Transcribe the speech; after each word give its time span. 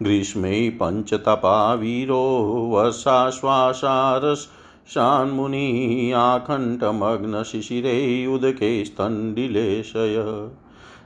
ग्रीष्मे 0.03 0.69
पञ्चतपावीरो 0.69 2.69
वर्षाश्वासारस् 2.73 4.56
शान्मुनि 4.89 6.11
आकण्ठमग्नशिशिरे 6.11 8.27
उदके 8.27 8.85
स्तण्डिलेशय 8.85 10.47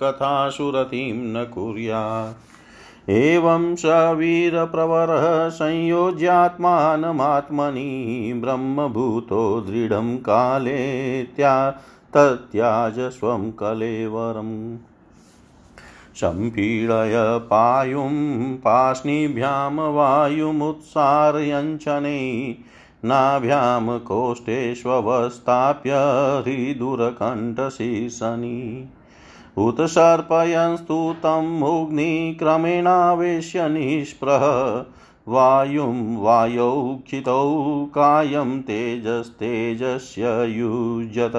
कथासुरतिं 0.00 1.14
न 1.14 1.44
कुर्यात् 1.44 3.10
एवं 3.10 3.76
स 3.76 3.86
वीरप्रवरः 3.86 5.48
संयोज्यात्मानमात्मनि 5.48 8.32
ब्रह्मभूतो 8.36 9.60
दृढं 9.60 10.16
काले 10.16 11.22
त्या 11.22 11.74
तत्याज 12.14 13.00
स्वं 13.00 13.50
कलेवरम्। 13.50 14.76
सम्पीडय 16.16 17.40
पायुं, 17.42 18.56
पाष्णिभ्यां 18.56 19.92
वायुमुत्सारयञ्चने 19.92 22.56
नाभ्यां 23.08 23.98
कोष्ठेष्वस्थाप्य 23.98 25.90
हृदुरकण्ठशीर्षनि 26.46 28.88
उत 29.58 29.80
सर्पयंस्तु 29.80 31.14
तमग्निक्रमेणावेश्य 31.22 33.68
निःस्पृह 33.68 34.44
वायुं 35.28 36.22
वायौ 36.22 37.00
क्षितौ 37.06 37.90
कायं 37.94 38.62
तेजस्तेजस्य 38.62 40.44
युज्यत। 40.44 41.32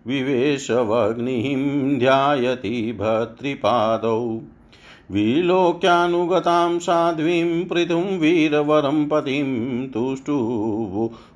विवेशवग्निं 0.08 2.00
ध्यायति 2.00 2.98
भर्तृपादौ। 3.00 4.42
विलोक्यानुगतां 5.12 6.80
साध्वीं 6.80 7.66
पृथुं 7.66 8.20
वीरवरं 8.20 9.08
पतिं 9.08 9.88
तुष्टु 9.88 10.38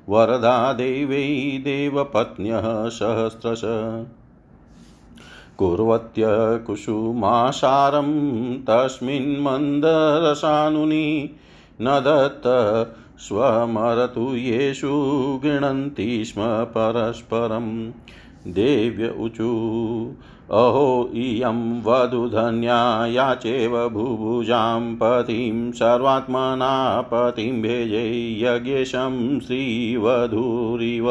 वरदा 0.08 0.72
देवै 0.72 1.58
देवपत्न्यः 1.58 2.88
सहस्रश। 2.88 3.62
कुर्वत्यकुसुमासारं 5.58 6.38
तस्मिन् 8.62 9.42
न 11.82 12.02
दत्त 12.06 12.42
स्वमरतु 13.18 14.34
येषु 14.34 14.90
गृह्णन्ति 15.42 16.24
स्म 16.24 16.42
परस्परं। 16.44 17.90
देव्य 18.52 19.14
ऊचु 19.18 19.50
अहो 20.50 21.10
इयं 21.14 21.82
वधुधन्या 21.82 23.06
याचेव 23.06 23.88
भुभुजां 23.88 24.96
पतिं 24.96 25.72
सर्वात्मना 25.72 27.00
पतिं 27.00 27.62
भेजे 27.62 28.36
यज्ञेशं 28.40 29.40
श्रीवधूरिव। 29.40 31.06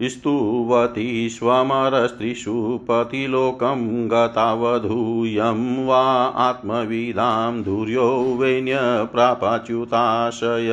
स्तुवती 0.03 1.29
स्वमरस्त्रिषु 1.29 2.79
पतिलोकं 2.91 4.07
गतावधूयं 4.07 5.85
वा 5.85 6.25
आत्मविदां 6.25 7.63
धुर्यो 7.63 8.37
वैन्यप्रापाच्युताशय 8.39 10.69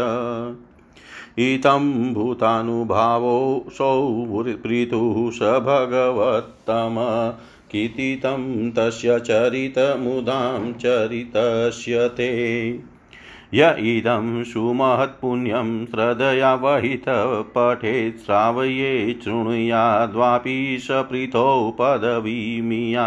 इतं 1.38 2.14
भूतानुभावोऽसौ 2.14 4.26
पृथुः 4.62 5.31
स 5.31 5.43
भगवत्तम। 5.43 6.96
कीर्तितं 7.70 8.70
तस्य 8.70 9.19
चरितमुदां 9.19 10.73
चरितस्य 10.73 12.08
ते। 12.08 12.96
य 13.55 13.75
इदं 13.79 14.43
सुमहत्पुण्यं 14.45 15.69
श्रद्धया 15.87 16.55
वहित 16.63 17.05
पठेत् 17.57 18.25
श्रावये 18.25 19.19
शृणुयाद्वापि 19.25 20.57
सपृथौ 20.83 21.71
पदवीमिया 21.81 23.05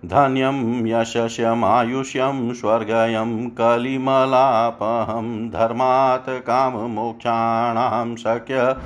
धन्यं 0.04 0.86
यशस्यमायुष्यं 0.86 2.54
स्वर्गयं 2.54 3.50
कलिमलापहं 3.50 5.50
धर्मात् 5.50 6.28
काममोक्षाणां 6.28 8.16
शक्य 8.16 8.76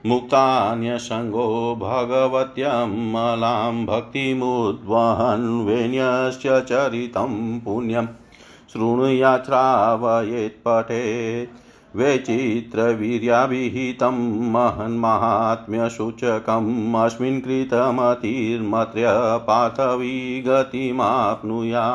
मुक्तान्यसङ्गो 0.06 1.78
भगवत्यमलां 1.80 3.86
भक्तिमुद्वहन् 3.86 5.66
वेण्यस्य 5.66 6.60
चरितं 6.60 7.60
पुण्यं। 7.60 8.06
शृणुयाच्छ्रावयेत् 8.72 10.64
वैचित्रवीर्याभिहितं 11.96 14.52
महन्माहात्म्यसूचकम् 14.52 16.94
अस्मिन् 16.94 17.40
कृतमतिर्मत्र्य 17.40 19.04
पार्थवी 19.46 20.42
गतिमाप्नुया 20.42 21.86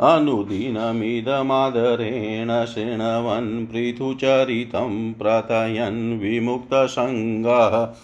अनुदिनमिदमादरेण 0.00 2.64
शृण्वन् 2.64 3.66
पृथुचरितं 3.66 5.12
प्रतयन् 5.12 6.20
विमुक्तसङ्गः। 6.20 7.94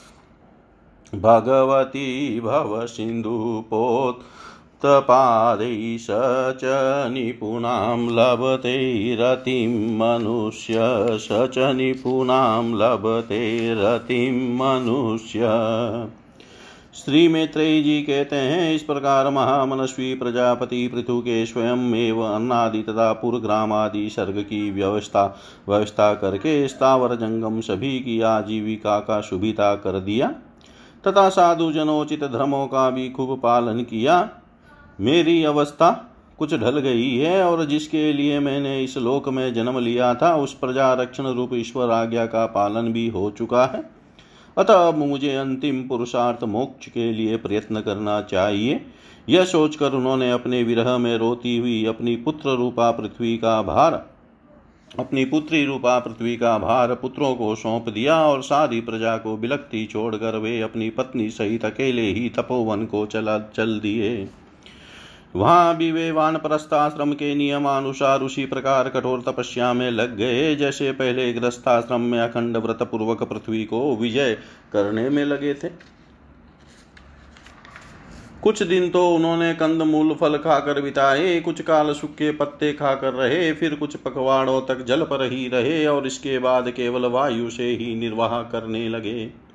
भगवती 1.21 2.41
भवसिन्धुपोत् 2.41 4.23
पादैः 4.85 5.97
स 5.99 6.07
च 6.57 7.11
निपुणां 7.13 7.99
लभते 8.11 8.77
रतिं 9.15 9.97
मनुष्य 9.99 10.75
स 11.19 11.29
च 11.55 11.73
निपुणां 11.77 12.65
लभते 12.75 13.43
रतिं 13.75 14.33
मनुष्य। 14.57 15.41
श्री 16.95 17.27
मैत्रेय 17.29 17.83
जी 17.83 18.01
कहते 18.03 18.37
हैं, 18.37 18.75
इस 18.75 18.83
प्रकार 18.83 19.31
महामनस्वी 19.31 20.15
प्रजापति 20.15 20.87
पृथु 20.89 21.21
के 21.21 21.45
स्वयं 21.47 21.95
एवं 21.97 22.35
अन्नादि 22.35 22.83
तथा 22.83 23.13
पूर्व 23.13 23.39
ग्राम 23.39 23.73
आदि 23.73 24.09
सर्ग 24.11 24.41
की 24.43 24.71
व्यवस्था 24.71 25.25
व्यवस्था 25.69 26.13
करके 26.15 26.67
स्थावर 26.69 27.15
जंगम 27.17 27.61
सभी 27.61 27.99
की 28.01 28.21
आजीविका 28.21 28.99
का 29.01 29.21
सुभिता 29.21 29.75
कर 29.75 30.01
दिया, 30.01 30.29
तथा 31.05 31.29
साधु 31.29 31.73
जनोचित 31.73 32.25
धर्मों 32.25 32.67
का 32.67 32.91
भी 32.91 33.09
खूब 33.11 33.39
पालन 33.39 33.83
किया। 33.85 34.21
मेरी 35.01 35.43
अवस्था 35.45 35.91
कुछ 36.39 36.55
ढल 36.55 36.79
गई 36.79 37.17
है 37.17 37.43
और 37.45 37.65
जिसके 37.65 38.13
लिए 38.13 38.39
मैंने 38.41 38.83
इस 38.85 38.97
लोक 38.97 39.29
में 39.29 39.53
जन्म 39.55 39.79
लिया 39.79 40.15
था, 40.15 40.35
उस 40.37 40.53
प्रजा 40.55 40.93
रक्षण 40.95 41.27
रूप 41.27 41.51
ईश्वर 41.55 41.91
आज्ञा 41.91 42.25
का 42.27 42.45
पालन 42.47 42.93
भी 42.93 43.07
हो 43.09 43.31
चुका 43.31 43.65
है। 43.65 43.83
अतः 44.57 44.89
अब 44.89 44.99
मुझे 44.99 45.35
अंतिम 45.35 45.83
पुरुषार्थ 45.89 46.45
मोक्ष 46.45 46.87
के 46.87 47.13
लिए 47.13 47.37
प्रयत्न 47.37 47.81
करना 47.81 48.21
चाहिए। 48.23 48.81
यह 49.29 49.45
सोचकर 49.45 49.93
उन्होंने 49.93 50.31
अपने 50.31 50.63
विरह 50.63 50.97
में 50.99 51.17
रोती 51.19 51.57
हुई 51.57 51.85
अपनी 51.85 52.17
पुत्र 52.17 52.57
रूपा 52.57 52.91
पृथ्वी 52.91 53.37
का 53.37 53.61
भार, 53.63 53.95
अपनी 54.99 55.25
पुत्री 55.25 55.65
रूपा 55.65 55.99
पृथ्वी 55.99 56.37
का 56.37 56.57
भार 56.59 56.95
पुत्रों 56.95 57.35
को 57.35 57.55
सौंप 57.55 57.89
दिया 57.89 58.21
और 58.23 58.43
सारी 58.43 58.81
प्रजा 58.81 59.17
को 59.17 59.37
बिलकती 59.37 59.85
छोड़कर 59.87 60.37
वे 60.37 60.61
अपनी 60.61 60.91
पत्नी 60.91 61.29
सहित 61.31 61.65
अकेले 61.65 62.03
ही 62.03 62.29
तपोवन 62.29 62.85
को 62.87 63.05
चला, 63.07 63.39
चल 63.39 63.79
दिए। 63.81 64.29
वहाँ 65.35 65.77
भी 65.77 65.91
वे 65.93 66.11
वानप्रस्थाश्रम 66.11 67.13
के 67.13 67.35
नियमानुसार 67.35 68.21
उसी 68.21 68.47
प्रकार 68.47 68.89
कठोर 68.89 69.23
तपस्या 69.23 69.73
में 69.73 69.91
लग 69.91 70.17
गए, 70.17 70.55
जैसे 70.57 70.93
पहले 70.93 71.33
ग्रस्ताश्रम 71.33 72.01
में 72.01 72.19
अखंड 72.19 72.57
व्रत 72.57 72.83
पूर्वक 72.83 73.23
पृथ्वी 73.23 73.65
को 73.65 73.97
विजय 73.97 74.35
करने 74.73 75.09
में 75.09 75.25
लगे 75.25 75.55
थे। 75.55 75.69
कुछ 78.43 78.63
दिन 78.63 78.89
तो 78.91 79.09
उन्होंने 79.11 79.53
कंद 79.55 79.83
मूल 79.83 80.15
फल 80.15 80.37
खाकर 80.37 80.81
बिताए, 80.83 81.41
कुछ 81.41 81.61
काल 81.61 81.93
सूखे 81.93 82.31
पत्ते 82.33 82.73
खाकर 82.73 83.13
रहे, 83.13 83.53
फिर 83.53 83.75
कुछ 83.75 83.97
पकवाड़ों 83.97 84.61
तक 84.61 84.85
जल 84.85 85.03
पर 85.03 85.23
ही 85.23 85.49
रहे 85.49 85.87
और 85.87 86.07
इसके 86.07 86.39
बाद 86.39 86.71
केवल 86.71 87.07
वायु 87.07 87.51
से 87.51 87.71
ही 87.71 87.95
निर्वाह 87.95 88.43
करने 88.43 88.89
लगे। 88.89 89.50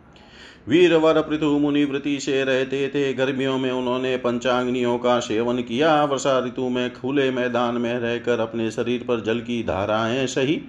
वीरवर 0.67 1.21
पृथु 1.21 1.49
मुनि 1.59 1.83
वृति 1.85 2.19
से 2.19 2.43
रहते 2.43 2.87
थे 2.87 3.13
गर्मियों 3.13 3.57
में 3.57 3.71
उन्होंने 3.71 4.15
पंचाग्नियों 4.17 4.97
का 4.97 5.19
सेवन 5.19 5.57
किया। 5.57 6.03
वर्षा 6.05 6.39
ऋतु 6.39 6.69
में 6.69 6.93
खुले 6.93 7.29
मैदान 7.31 7.75
में 7.75 7.93
रहकर 7.99 8.39
अपने 8.39 8.71
शरीर 8.71 9.05
पर 9.07 9.21
जल 9.23 9.39
की 9.39 9.63
धाराएँ 9.63 10.25
सही 10.27 10.61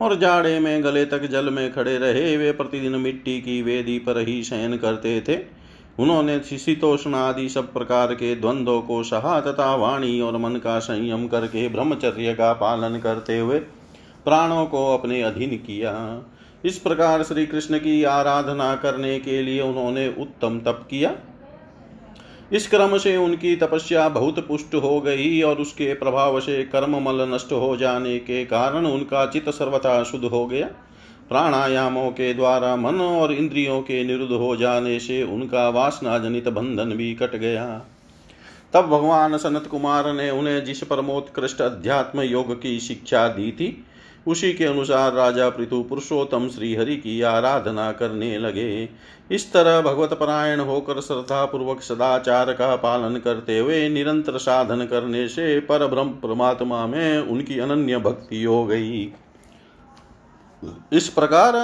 और 0.00 0.18
जाड़े 0.18 0.58
में 0.60 0.84
गले 0.84 1.04
तक 1.04 1.26
जल 1.26 1.50
में 1.50 1.72
खड़े 1.72 1.98
रहे। 1.98 2.36
वे 2.36 2.52
प्रतिदिन 2.52 2.92
मिट्टी 2.92 3.40
की 3.40 3.62
वेदी 3.62 3.98
पर 3.98 4.18
ही 4.18 4.42
शयन 4.44 4.76
करते 4.76 5.20
थे। 5.28 5.38
उन्होंने 5.98 6.38
शीतोष्ण 6.40 7.14
आदि 7.14 7.48
सब 7.48 7.72
प्रकार 7.72 8.14
के 8.14 8.34
द्वंद्वों 8.36 8.80
को 8.82 9.02
सहा 9.02 9.40
तथा 9.40 9.74
वाणी 9.74 10.20
और 10.20 10.36
मन 10.36 10.56
का 10.56 10.78
संयम 10.78 11.26
करके 11.28 11.68
ब्रह्मचर्य 11.68 12.34
का 12.34 12.52
पालन 12.52 12.98
करते 12.98 13.38
हुए 13.38 13.58
प्राणों 14.24 14.66
को 14.66 14.86
अपने 14.94 15.22
अधीन 15.22 15.56
किया। 15.56 15.92
इस 16.66 16.78
प्रकार 16.78 17.22
श्री 17.22 17.46
कृष्ण 17.46 17.78
की 17.78 18.02
आराधना 18.04 18.74
करने 18.74 19.18
के 19.20 19.42
लिए 19.42 19.60
उन्होंने 19.60 20.08
उत्तम 20.18 20.58
तप 20.60 20.86
किया। 20.90 21.12
इस 22.52 22.66
क्रम 22.68 22.96
से 22.98 23.16
उनकी 23.16 23.56
तपस्या 23.56 24.08
बहुत 24.08 24.38
पुष्ट 24.48 24.74
हो 24.74 25.00
गई 25.00 25.42
और 25.42 25.56
उसके 25.56 25.94
प्रभाव 25.94 26.40
से 26.40 26.62
कर्म 26.62 26.96
मल 26.98 27.20
नष्ट 27.34 27.52
हो 27.52 27.76
जाने 27.76 28.18
के 28.18 28.44
कारण 28.44 28.86
उनका 28.86 29.26
चित्त 29.26 29.50
सर्वथा 29.50 30.02
शुद्ध 30.02 30.24
हो 30.24 30.46
गया। 30.46 30.66
प्राणायामों 31.28 32.10
के 32.10 32.34
द्वारा 32.34 32.76
मन 32.76 33.00
और 33.00 33.32
इंद्रियों 33.32 33.80
के 33.82 34.04
निरुद्ध 34.04 34.32
हो 34.32 34.56
जाने 34.56 34.98
से 35.00 35.22
उनका 35.22 35.68
वासना 35.68 36.18
जनित 36.18 36.48
बंधन 36.48 36.90
भी 36.90 37.14
कट 37.14 37.36
गया। 37.36 37.66
तब 38.72 38.86
भगवान 38.86 39.36
सनत 39.36 39.66
कुमार 39.66 40.12
ने 40.12 40.30
उन्हें 40.30 40.64
जिस 40.64 40.84
परमोत्कृष्ट 40.84 41.60
अध्यात्म 41.60 42.20
योग 42.20 42.62
की 42.62 42.78
शिक्षा 42.80 43.28
दी 43.28 43.50
थी 43.52 43.84
उसी 44.26 44.52
के 44.52 44.64
अनुसार 44.64 45.12
राजा 45.12 45.48
पृथु 45.50 45.82
पुरुषोत्तम 45.82 46.48
श्रीहरि 46.48 46.96
की 46.96 47.20
आराधना 47.22 47.90
करने 47.92 48.38
लगे। 48.38 48.88
इस 49.30 49.52
तरह 49.52 49.80
भगवत 49.80 50.12
परायण 50.12 50.60
होकर 50.60 51.00
श्रद्धा 51.00 51.44
पूर्वक 51.44 51.80
सदाचार 51.80 52.52
का 52.52 52.74
पालन 52.76 53.16
करते 53.16 53.58
हुए 53.58 53.88
निरंतर 53.88 54.38
साधन 54.38 54.86
करने 54.86 55.26
से 55.28 55.58
पर 55.60 55.86
ब्रह्म 55.86 56.10
परमात्मा 56.22 56.86
में 56.86 57.18
उनकी 57.18 57.58
अनन्य 57.58 57.98
भक्ति 57.98 58.42
हो 58.44 58.64
गई। 58.66 59.12
इस 60.92 61.08
प्रकार 61.08 61.56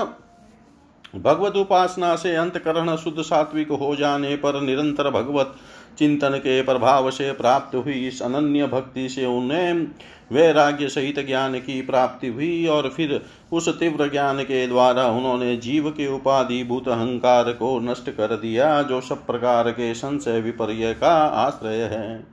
भगवत 1.15 1.57
उपासना 1.57 2.15
से 2.17 2.35
अंतकरण 2.37 2.97
शुद्ध 2.97 3.23
सात्विक 3.23 3.71
हो 3.71 3.95
जाने 3.97 4.37
पर 4.37 4.61
निरंतर 4.61 5.11
भगवत 5.11 5.55
चिंतन 5.99 6.31
के 6.31 6.63
प्रभाव 6.63 7.11
से 7.11 7.33
प्राप्त 7.33 7.75
हुई 7.75 8.07
इस 8.09 8.23
अनन्य 8.23 8.67
भक्ति 8.67 9.09
से 9.09 9.25
उन्हें 9.27 9.87
वैराग्य 10.33 10.89
सहित 10.89 11.27
ज्ञान 11.27 11.59
की 11.59 11.81
प्राप्ति 11.83 12.29
हुई 12.29 12.67
और 12.67 12.89
फिर 12.89 13.21
उस 13.53 13.69
तीव्र 13.79 14.11
ज्ञान 14.11 14.43
के 14.43 14.67
द्वारा 14.67 15.07
उन्होंने 15.07 15.57
जीव 15.57 15.91
के 15.91 16.07
उपाधि 16.07 16.63
भूत 16.65 16.89
अहंकार 16.89 17.53
को 17.53 17.79
नष्ट 17.81 18.11
कर 18.11 18.37
दिया, 18.37 18.83
जो 18.83 19.01
सब 19.01 19.27
प्रकार 19.27 19.71
के 19.71 19.95
संशय 19.95 20.41
विपर्य 20.41 20.95
का 20.95 21.15
आश्रय 21.25 21.83
है। 21.93 22.25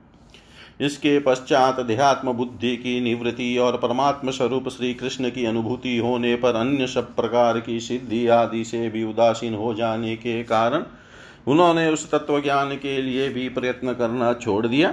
इसके 0.80 1.18
पश्चात 1.18 1.78
अध्यात्म 1.78 2.32
बुद्धि 2.32 2.76
की 2.76 3.00
निवृत्ति 3.00 3.56
और 3.58 3.76
परमात्म 3.76 4.30
स्वरूप 4.30 4.68
श्री 4.68 4.94
कृष्ण 4.94 5.30
की 5.30 5.44
अनुभूति 5.44 5.96
होने 5.96 6.34
पर 6.36 6.54
अन्य 6.54 6.86
सब 6.86 7.14
प्रकार 7.14 7.60
की 7.60 7.80
सिद्धि 7.80 8.26
आदि 8.26 8.64
से 8.64 8.88
भी 8.90 9.04
उदासीन 9.04 9.54
हो 9.54 9.74
जाने 9.74 10.16
के 10.16 10.42
कारण 10.42 10.84
उन्होंने 11.46 11.88
उस 11.88 12.10
तत्व 12.10 12.40
ज्ञान 12.40 12.74
के 12.76 13.00
लिए 13.02 13.28
भी 13.28 13.48
प्रयत्न 13.48 13.92
करना 13.92 14.32
छोड़ 14.34 14.66
दिया, 14.66 14.92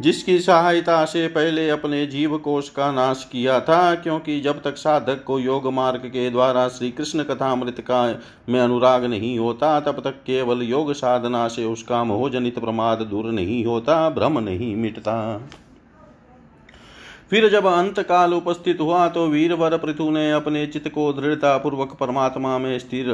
जिसकी 0.00 0.38
सहायता 0.40 1.04
से 1.04 1.26
पहले 1.28 1.68
अपने 1.70 2.06
जीव 2.06 2.36
कोष 2.38 2.68
का 2.68 2.90
नाश 2.92 3.28
किया 3.32 3.58
था, 3.60 3.94
क्योंकि 3.94 4.40
जब 4.40 4.62
तक 4.62 4.76
साधक 4.76 5.22
को 5.24 5.38
योग 5.38 5.66
मार्ग 5.72 6.06
के 6.06 6.28
द्वारा 6.30 6.66
श्री 6.68 6.90
कृष्ण 6.90 7.24
कथामृत 7.24 7.80
का 7.80 8.04
में 8.48 8.60
अनुराग 8.60 9.04
नहीं 9.04 9.38
होता, 9.38 9.80
तब 9.80 10.00
तक 10.00 10.22
केवल 10.26 10.62
योग 10.62 10.92
साधना 10.92 11.46
से 11.48 11.64
उसका 11.64 12.02
मोहजनित 12.04 12.58
प्रमाद 12.58 12.98
दूर 13.00 13.30
नहीं 13.32 13.64
होता, 13.64 14.08
भ्रम 14.10 14.38
नहीं 14.38 14.74
मिटता। 14.76 15.48
फिर 17.30 17.48
जब 17.48 17.66
अंत 17.66 18.00
काल 18.00 18.34
उपस्थित 18.34 18.80
हुआ 18.80 19.06
तो 19.08 19.26
वीरवर 19.26 19.76
पृथु 19.78 20.10
ने 20.10 20.30
अपने 20.32 20.66
चित्त 20.66 20.88
को 20.88 21.12
दृढ़ता 21.12 21.56
पूर्वक 21.58 21.96
परमात्मा 22.00 22.56
में 22.58 22.78
स्थिर 22.78 23.12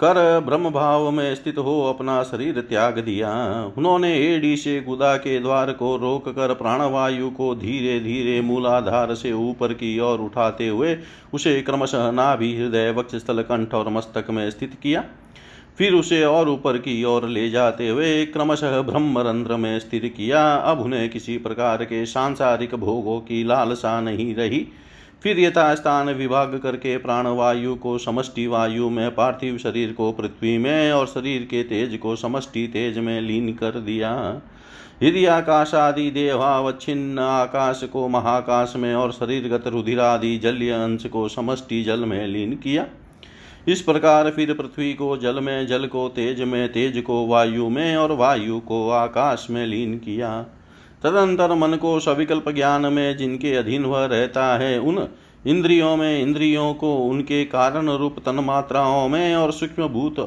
कर 0.00 0.40
ब्रह्म 0.40 0.70
भाव 0.70 1.10
में 1.10 1.34
स्थित 1.34 1.58
हो 1.58 1.80
अपना 1.88 2.22
शरीर 2.22 2.60
त्याग 2.60 2.98
दिया। 2.98 3.30
उन्होंने 3.78 4.12
एडी 4.18 4.56
से 4.56 4.80
गुदा 4.80 5.16
के 5.16 5.38
द्वार 5.40 5.72
को 5.72 5.96
रोक 5.96 6.28
कर 6.28 6.54
प्राणवायु 6.54 7.30
को 7.30 7.54
धीरे 7.54 7.98
धीरे 8.00 8.40
मूलाधार 8.40 9.14
से 9.14 9.32
ऊपर 9.32 9.72
की 9.72 9.98
ओर 10.00 10.20
उठाते 10.20 10.68
हुए 10.68 10.96
उसे 11.34 11.60
क्रमशः 11.62 12.10
नाभि 12.10 12.54
हृदय 12.56 12.90
वक्ष 12.90 13.16
स्थल 13.16 13.42
कंठ 13.42 13.74
और 13.74 13.88
मस्तक 13.88 14.30
में 14.30 14.50
स्थित 14.50 14.76
किया। 14.82 15.04
फिर 15.78 15.94
उसे 15.94 16.24
और 16.24 16.48
ऊपर 16.48 16.76
की 16.78 17.02
ओर 17.04 17.28
ले 17.28 17.48
जाते 17.50 17.88
हुए 17.88 18.24
क्रमशः 18.26 18.80
ब्रह्मरंध्र 18.82 19.56
में 19.56 19.78
स्थिर 19.78 20.06
किया। 20.08 20.54
अब 20.54 20.80
उन्हें 20.80 21.08
किसी 21.10 21.38
प्रकार 21.38 21.84
के 21.84 22.04
सांसारिक 22.06 22.74
भोगों 22.74 23.20
की 23.20 23.44
लालसा 23.44 24.00
नहीं 24.00 24.34
रही। 24.34 24.66
फिर 25.24 25.38
यथास्थान 25.40 26.08
विभाग 26.10 26.58
करके 26.62 26.96
प्राणवायु 26.96 27.74
को 27.74 27.96
समष्टि 27.98 28.46
वायु 28.46 28.88
में, 28.90 29.14
पार्थिव 29.14 29.56
शरीर 29.58 29.92
को 29.92 30.10
पृथ्वी 30.12 30.56
में 30.58 30.92
और 30.92 31.06
शरीर 31.06 31.42
के 31.42 31.62
तेज 31.62 31.96
को 31.96 32.16
समष्टि 32.16 32.66
तेज 32.66 32.98
में 32.98 33.20
लीन 33.20 33.52
कर 33.52 33.78
दिया। 33.80 34.10
यदि 35.02 35.24
आकाश 35.26 35.74
आदि 35.74 36.10
देवावच्छिन्न 36.10 37.18
आकाश 37.18 37.80
को 37.84 38.06
महाकाश 38.08 38.72
में 38.76 38.94
और 38.94 39.12
शरीरगत 39.12 39.66
रुधिरादि 39.66 40.36
जल्य 40.38 40.70
अंश 40.70 41.06
को 41.06 41.28
समष्टि 41.28 41.82
जल 41.82 42.04
में 42.04 42.26
लीन 42.26 42.54
किया, 42.54 42.86
इस 43.68 43.82
प्रकार 43.82 44.30
फिर 44.30 44.52
पृथ्वी 44.52 44.92
को 44.94 45.16
जल 45.16 45.40
में, 45.40 45.66
जल 45.66 45.86
को 45.86 46.08
तेज 46.08 46.40
में, 46.40 46.68
तेज 46.72 47.02
को 47.02 47.26
वायु 47.26 47.68
में 47.68 47.96
और 47.96 48.12
वायु 48.12 48.58
को 48.60 48.88
आकाश 48.90 49.46
में 49.50 49.66
लीन 49.66 49.98
किया। 49.98 50.44
तदंतर 51.04 51.54
मन 51.54 51.76
को 51.76 51.98
सविकल्प 52.00 52.48
ज्ञान 52.48 52.92
में 52.92 53.16
जिनके 53.16 53.54
अधीन 53.54 53.84
वह 53.84 54.04
रहता 54.04 54.44
है, 54.58 54.78
उन 54.78 55.08
इंद्रियों 55.46 55.96
में 55.96 56.20
इंद्रियों 56.20 56.72
को 56.74 56.94
उनके 56.98 57.44
कारण 57.44 57.88
रूप 57.90 58.16
तन 58.26 58.34
मात्राओं 58.34 59.08
में 59.08 59.34
और 59.36 59.52
सूक्ष्म 59.52 59.88
भूत 59.88 60.20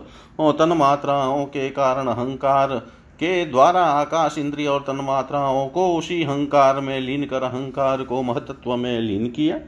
तन 0.59 0.73
मात्राओं 0.77 1.45
के 1.45 1.69
कारण 1.69 2.07
अहंकार 2.07 2.75
के 3.19 3.45
द्वारा 3.45 3.81
आकाश 3.81 4.37
इंद्रिय 4.37 4.67
और 4.67 4.79
तन 4.79 4.95
मात्राओं 4.95 5.67
को 5.67 5.87
उसी 5.95 6.23
अहंकार 6.23 6.79
में 6.79 6.99
लीन 7.01 7.25
कर 7.25 7.43
अहंकार 7.43 8.03
को 8.03 8.21
महतत्व 8.23 8.75
में 8.75 8.99
लीन 8.99 9.27
किया। 9.29 9.59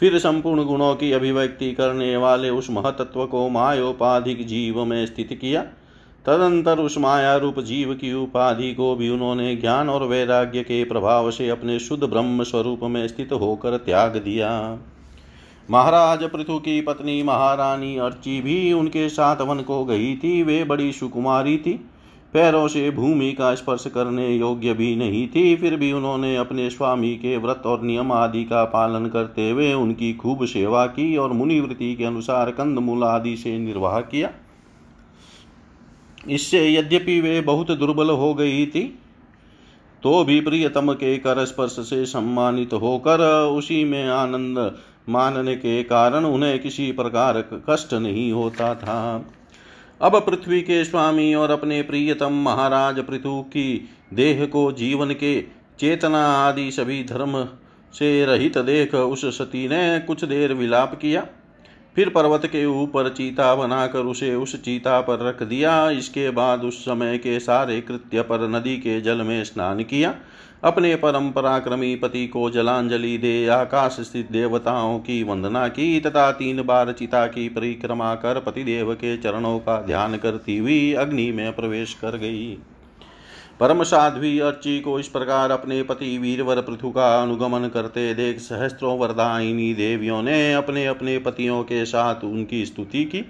फिर 0.00 0.18
संपूर्ण 0.18 0.64
गुणों 0.64 0.94
की 0.94 1.12
अभिव्यक्ति 1.12 1.70
करने 1.72 2.16
वाले 2.16 2.50
उस 2.50 2.70
महतत्व 2.70 3.24
को 3.26 3.48
मायोपाधिक 3.48 4.46
जीव 4.46 4.84
में 4.84 5.04
स्थित 5.06 5.38
किया। 5.40 5.64
तदंतर 6.26 6.78
उस 6.78 6.98
माया 6.98 7.36
रूप 7.36 7.60
जीव 7.60 7.94
की 7.94 8.12
उपाधि 8.14 8.74
को 8.74 8.94
भी 8.96 9.08
उन्होंने 9.08 9.56
ज्ञान 9.56 9.88
और 9.88 10.02
वैराग्य 10.02 10.62
के 10.62 10.84
प्रभाव 10.84 11.30
से 11.30 11.48
अपने 11.48 11.78
शुद्ध 11.78 12.04
ब्रह्म 12.04 12.42
स्वरूप 12.42 12.80
में 12.82 13.08
स्थित 13.08 13.32
होकर 13.32 13.76
त्याग 13.76 14.16
दिया। 14.16 14.78
महाराज 15.70 16.24
पृथु 16.24 16.58
की 16.58 16.80
पत्नी 16.80 17.22
महारानी 17.22 17.96
अर्ची 17.96 18.40
भी 18.40 18.72
उनके 18.72 19.08
साथ 19.08 19.40
वन 19.40 19.60
को 19.60 19.84
गई 19.84 20.14
थी। 20.16 20.42
वे 20.42 20.64
बड़ी 20.64 20.92
सुकुमारी 20.92 21.56
थी। 21.58 21.72
पैरों 22.34 22.68
से 22.68 22.90
भूमि 22.90 23.32
का 23.32 23.54
स्पर्श 23.54 23.86
करने 23.86 24.28
योग्य 24.28 24.72
भी 24.72 24.96
नहीं 24.96 25.26
थी। 25.28 25.56
फिर 25.56 25.76
भी 25.76 25.92
उन्होंने 25.92 26.36
अपने 26.36 26.70
स्वामी 26.70 27.14
के 27.14 27.36
व्रत 27.36 27.62
और 27.66 27.82
नियम 27.82 28.12
आदि 28.12 28.44
का 28.44 28.64
पालन 28.64 29.06
करते 29.06 29.50
हुए 29.50 29.72
उनकी 29.72 30.12
खूब 30.12 30.44
सेवा 30.44 30.86
की 30.86 31.16
और 31.16 31.32
मुनिवृत्ति 31.32 31.94
के 31.94 32.04
अनुसार 32.04 32.50
कंदमूल 32.50 33.04
आदि 33.04 33.36
से 33.36 33.58
निर्वाह 33.58 34.00
किया। 34.00 34.30
इससे 36.28 36.66
यद्यपि 36.74 37.20
वे 37.20 37.40
बहुत 37.40 37.70
दुर्बल 37.70 38.10
हो 38.10 38.32
गई 38.34 38.66
थी 38.66 38.82
तो 40.02 40.22
भी 40.24 40.40
प्रियतम 40.40 40.92
के 40.92 41.16
कर 41.18 41.44
स्पर्श 41.44 41.76
से 41.80 42.04
सम्मानित 42.06 42.72
होकर 42.72 43.20
उसी 43.48 43.84
में 43.84 44.08
आनंद 44.08 44.58
मानने 45.08 45.54
के 45.56 45.82
कारण 45.82 46.24
उन्हें 46.24 46.58
किसी 46.58 46.90
प्रकार 46.92 47.40
कष्ट 47.70 47.94
नहीं 47.94 48.30
होता 48.32 48.74
था। 48.74 49.26
अब 50.00 50.16
पृथ्वी 50.26 50.60
के 50.60 50.84
स्वामी 50.84 51.34
और 51.34 51.50
अपने 51.50 51.80
प्रियतम 51.82 52.42
महाराज 52.42 53.00
पृथु 53.00 53.40
की 53.42 53.88
देह 54.14 54.44
को 54.46 54.70
जीवन 54.72 55.12
के 55.14 55.40
चेतना 55.78 56.24
आदि 56.36 56.70
सभी 56.70 57.02
धर्म 57.04 57.44
से 57.94 58.24
रहित 58.24 58.58
देख 58.58 58.94
उस 58.94 59.24
सती 59.38 59.66
ने 59.68 59.98
कुछ 60.00 60.24
देर 60.24 60.52
विलाप 60.54 60.94
किया। 60.94 61.26
फिर 61.96 62.08
पर्वत 62.08 62.46
के 62.46 62.64
ऊपर 62.66 63.08
चीता 63.08 63.54
बनाकर 63.54 63.98
उसे 63.98 64.34
उस 64.34 64.62
चीता 64.62 65.00
पर 65.00 65.26
रख 65.26 65.42
दिया। 65.42 65.90
इसके 65.90 66.30
बाद 66.30 66.64
उस 66.64 66.84
समय 66.84 67.18
के 67.18 67.38
सारे 67.40 67.80
कृत्य 67.80 68.22
पर 68.22 68.48
नदी 68.48 68.76
के 68.76 69.00
जल 69.00 69.22
में 69.22 69.44
स्नान 69.44 69.82
किया। 69.82 70.14
अपने 70.64 70.94
परम 70.94 71.30
पराक्रमी 71.30 71.94
पति 71.96 72.26
को 72.26 72.50
जलांजलि 72.50 73.18
दे, 73.18 73.46
आकाश 73.46 73.96
स्थित 74.00 74.32
देवताओं 74.32 74.98
की 74.98 75.22
वंदना 75.22 75.68
की, 75.68 76.00
तथा 76.00 76.30
तीन 76.32 76.62
बार 76.62 76.92
चिता 76.92 77.26
की 77.26 77.48
परिक्रमा 77.48 78.14
कर 78.14 78.40
पतिदेव 78.40 78.94
के 78.94 79.16
चरणों 79.16 79.58
का 79.58 79.80
ध्यान 79.82 80.16
करती 80.16 80.58
हुई 80.58 80.92
अग्नि 80.92 81.32
में 81.32 81.52
प्रवेश 81.52 81.94
कर 81.94 82.16
गई। 82.16 82.58
परम 83.60 83.82
साध्वी 83.82 84.38
अर्ची 84.38 84.80
को 84.80 85.00
इस 85.00 85.08
प्रकार 85.08 85.50
अपने 85.50 85.82
पति 85.82 86.18
वीरवर 86.18 86.60
पृथु 86.60 86.90
का 86.90 87.22
अनुगमन 87.22 87.68
करते 87.68 88.14
देख 88.14 88.38
सहस्त्रों 88.38 88.98
वरदायिनी 88.98 89.74
देवियों 89.74 90.22
ने 90.22 90.54
अपने 90.54 90.86
अपने 90.86 91.18
पतियों 91.18 91.62
के 91.62 91.84
साथ 91.84 92.24
उनकी 92.24 92.66
स्तुति 92.66 93.04
की। 93.04 93.24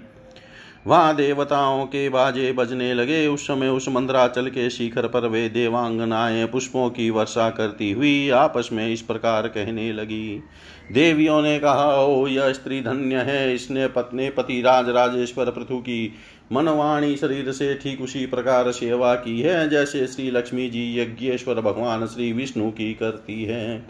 वहाँ 0.87 1.15
देवताओं 1.15 1.85
के 1.85 2.09
बाजे 2.09 2.51
बजने 2.51 2.93
लगे। 2.93 3.27
उस 3.27 3.47
समय 3.47 3.67
उस 3.67 3.89
मंदराचल 3.89 4.47
के 4.47 4.69
शिखर 4.69 5.07
पर 5.07 5.27
वे 5.27 5.49
देवांगनाएँ 5.49 6.45
पुष्पों 6.45 6.89
की 6.89 7.09
वर्षा 7.09 7.49
करती 7.49 7.91
हुई 7.91 8.29
आपस 8.29 8.69
में 8.73 8.89
इस 8.89 9.01
प्रकार 9.01 9.47
कहने 9.47 9.93
लगी। 9.93 10.43
देवियों 10.91 11.41
ने 11.41 11.59
कहा, 11.59 12.01
ओ, 12.01 12.27
यह 12.27 12.53
स्त्री 12.53 12.81
धन्य 12.81 13.15
है। 13.15 13.55
इसने 13.55 13.87
पत्ने 13.87 14.29
पति 14.29 14.61
राज 14.61 14.89
राजेश्वर 14.89 15.45
पृथु 15.45 15.77
की 15.77 16.13
मनवाणी 16.51 17.15
शरीर 17.15 17.51
से 17.51 17.73
ठीक 17.73 18.01
उसी 18.01 18.25
प्रकार 18.25 18.71
सेवा 18.71 19.13
की 19.15 19.39
है, 19.41 19.69
जैसे 19.69 20.07
श्री 20.07 20.29
लक्ष्मी 20.31 20.69
जी 20.69 20.99
यज्ञेश्वर 20.99 21.61
भगवान 21.61 22.05
श्री 22.05 22.31
विष्णु 22.33 22.69
की 22.71 22.93
करती 22.93 23.43
है। 23.43 23.85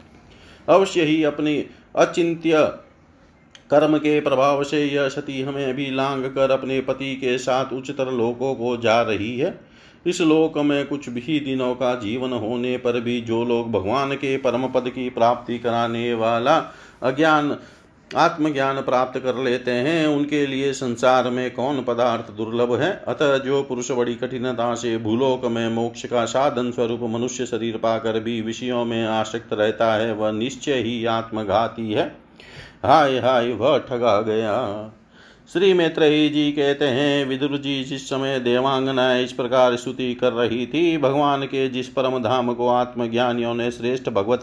अवश्य 0.70 1.03
ही 1.03 1.24
अपनी 1.24 1.65
अचिंत्य 1.96 2.63
कर्म 3.72 3.98
के 3.98 4.20
प्रभाव 4.20 4.63
से 4.63 4.84
यह 4.86 5.08
सती 5.10 5.41
हमें 5.41 5.74
भी 5.74 5.89
लांग 5.91 6.24
कर 6.25 6.51
अपने 6.51 6.80
पति 6.82 7.15
के 7.15 7.38
साथ 7.38 7.74
उच्चतर 7.74 8.12
लोकों 8.12 8.53
को 8.56 8.77
जा 8.77 9.01
रही 9.01 9.38
है। 9.39 9.60
इस 10.06 10.22
लोक 10.22 10.58
में 10.58 10.88
कुछ 10.88 11.10
भी 11.10 11.39
दिनों 11.39 11.74
का 11.75 11.94
जीवन 11.96 12.32
होने 12.32 12.77
पर 12.77 13.00
भी 13.01 13.20
जो 13.22 13.44
लोग 13.46 13.72
भगवान 13.72 14.13
के 14.13 14.38
परम 14.38 14.68
पद 14.68 14.89
की 14.89 15.10
प्राप्ति 15.10 15.58
कराने 15.60 16.13
वाला 16.13 16.58
अज्ञान 17.03 17.58
आत्मज्ञान 18.15 18.82
प्राप्त 18.82 19.20
कर 19.20 19.36
लेते 19.36 19.72
हैं। 19.72 20.08
उनके 20.08 20.48
लिए 20.48 20.74
संसार 20.74 21.30
में 21.30 21.51
कौन 21.51 21.84
पदार्थ 21.84 22.32
दुर्लभ 22.32 22.82
है? 22.82 23.03
अतः 23.08 23.38
जो 23.38 23.63
पुरुष 23.63 23.91
बड़ी 23.91 24.15
कठिनता 24.15 24.75
से 24.75 24.98
भूलोक 24.98 25.46
में 25.46 25.70
मोक्ष 25.70 26.06
का 26.06 26.25
साधन 26.25 26.72
स्वरूप 26.72 27.00
मनुष्य 27.03 27.46
शरीर 27.46 27.77
पाकर 27.77 28.20
भी 28.20 28.41
विषयों 28.41 28.86
में 28.86 29.08
आसक्त 29.08 29.53
रहता 29.53 29.94
है, 29.94 30.13
वह 30.13 30.32
निश्चय 30.32 30.74
ही 30.74 31.06
आत्मघाती 31.06 31.91
है। 31.91 32.15
हाय 32.86 33.20
हाय, 33.20 33.53
वह 33.53 33.77
ठगा 33.77 34.22
गया। 34.22 34.94
श्री 35.53 35.74
मैत्रेयी 35.74 36.30
जी 36.30 36.51
कहते 36.51 36.86
हैं, 36.86 37.25
विदुर 37.25 37.58
जी 37.58 37.84
जिस 37.84 38.10
समय 38.10 38.39
देवांगना 38.39 39.18
इस 39.18 39.34
प्रकार 39.34 39.75
स्तुति 39.75 40.13
कर 40.15 40.34
रही 40.34 40.65
थी, 40.65 40.98
भगवान 40.98 41.44
के 41.44 41.70
जिस 41.70 41.88
परम 41.88 42.24
धाम 42.24 42.53
को 42.53 42.68
आत्मज्ञानियों 42.68 43.53
ने 43.53 43.72
श्रेष्ठ 43.72 44.10
भगवत 44.10 44.41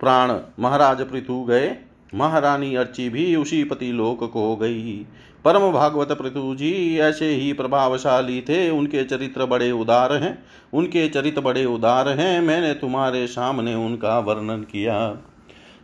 प्राण 0.00 0.38
महाराज 0.60 1.00
पृथु 1.00 1.44
गए 1.44 1.76
महारानी 2.14 2.74
अर्ची 2.74 3.08
भी 3.08 3.36
उसी 3.36 3.64
पति 3.64 3.86
लोक 3.86 4.32
को 4.32 4.56
गई। 4.56 5.06
परम 5.44 5.72
भागवत 5.72 6.12
पृथु 6.12 6.54
जी 6.54 6.98
ऐसे 6.98 7.28
ही 7.28 7.52
प्रभावशाली 7.52 8.40
थे। 8.40 8.70
उनके 8.70 9.04
चरित्र 9.04 9.46
बड़े 9.46 9.70
उदार 9.70 10.12
हैं। 10.12 10.42
उनके 10.72 11.08
चरित्र 11.08 11.40
बड़े 11.40 11.64
उदार 11.64 12.08
हैं। 12.08 12.40
मैंने 12.40 12.74
तुम्हारे 12.74 13.26
सामने 13.26 13.74
उनका 13.74 14.18
वर्णन 14.18 14.60
किया। 14.60 15.16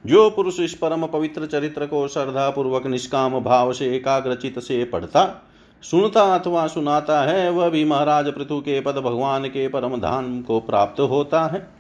जो 0.07 0.31
पुरुष 0.31 0.61
इस 0.61 0.75
परम 0.75 1.07
पवित्र 1.07 1.47
चरित्र 1.47 1.87
को 1.87 2.09
श्रद्धा 2.09 2.51
पूर्वक 2.51 2.87
निष्काम 2.87 3.41
भाव 3.41 3.73
से 3.73 3.97
एकाग्रचित 3.97 4.59
से 4.59 4.85
पढ़ता, 4.85 5.43
सुनता 5.83 6.35
अथवा 6.35 6.67
सुनाता 6.67 7.23
है, 7.23 7.51
वह 7.51 7.69
भी 7.69 7.85
महाराज 7.85 8.29
पृथु 8.29 8.61
के 8.61 8.81
पद 8.81 8.95
भगवान 8.95 9.45
के 9.45 9.69
परम 9.69 9.97
धाम 9.97 10.43
को 10.43 10.61
प्राप्त 10.61 11.01
होता 11.01 11.45
है। 11.45 11.76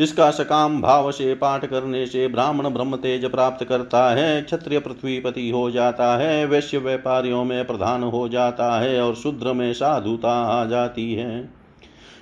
इसका 0.00 0.30
सकाम 0.30 0.80
भाव 0.82 1.10
से 1.10 1.34
पाठ 1.34 1.64
करने 1.66 2.06
से 2.06 2.26
ब्राह्मण 2.28 2.68
ब्रह्म 2.68 2.96
तेज 2.96 3.24
प्राप्त 3.24 3.64
करता 3.64 4.08
है, 4.10 4.42
क्षत्रिय 4.42 4.78
पृथ्वीपति 4.78 5.48
हो 5.50 5.70
जाता 5.70 6.16
है, 6.16 6.44
वैश्य 6.46 6.78
व्यापारियों 6.78 7.44
में 7.44 7.66
प्रधान 7.66 8.02
हो 8.02 8.28
जाता 8.28 8.72
है 8.80 9.00
और 9.02 9.14
शूद्र 9.14 9.52
में 9.52 9.72
साधुता 9.72 10.32
आ 10.42 10.64
जाती 10.64 11.12
है। 11.14 11.48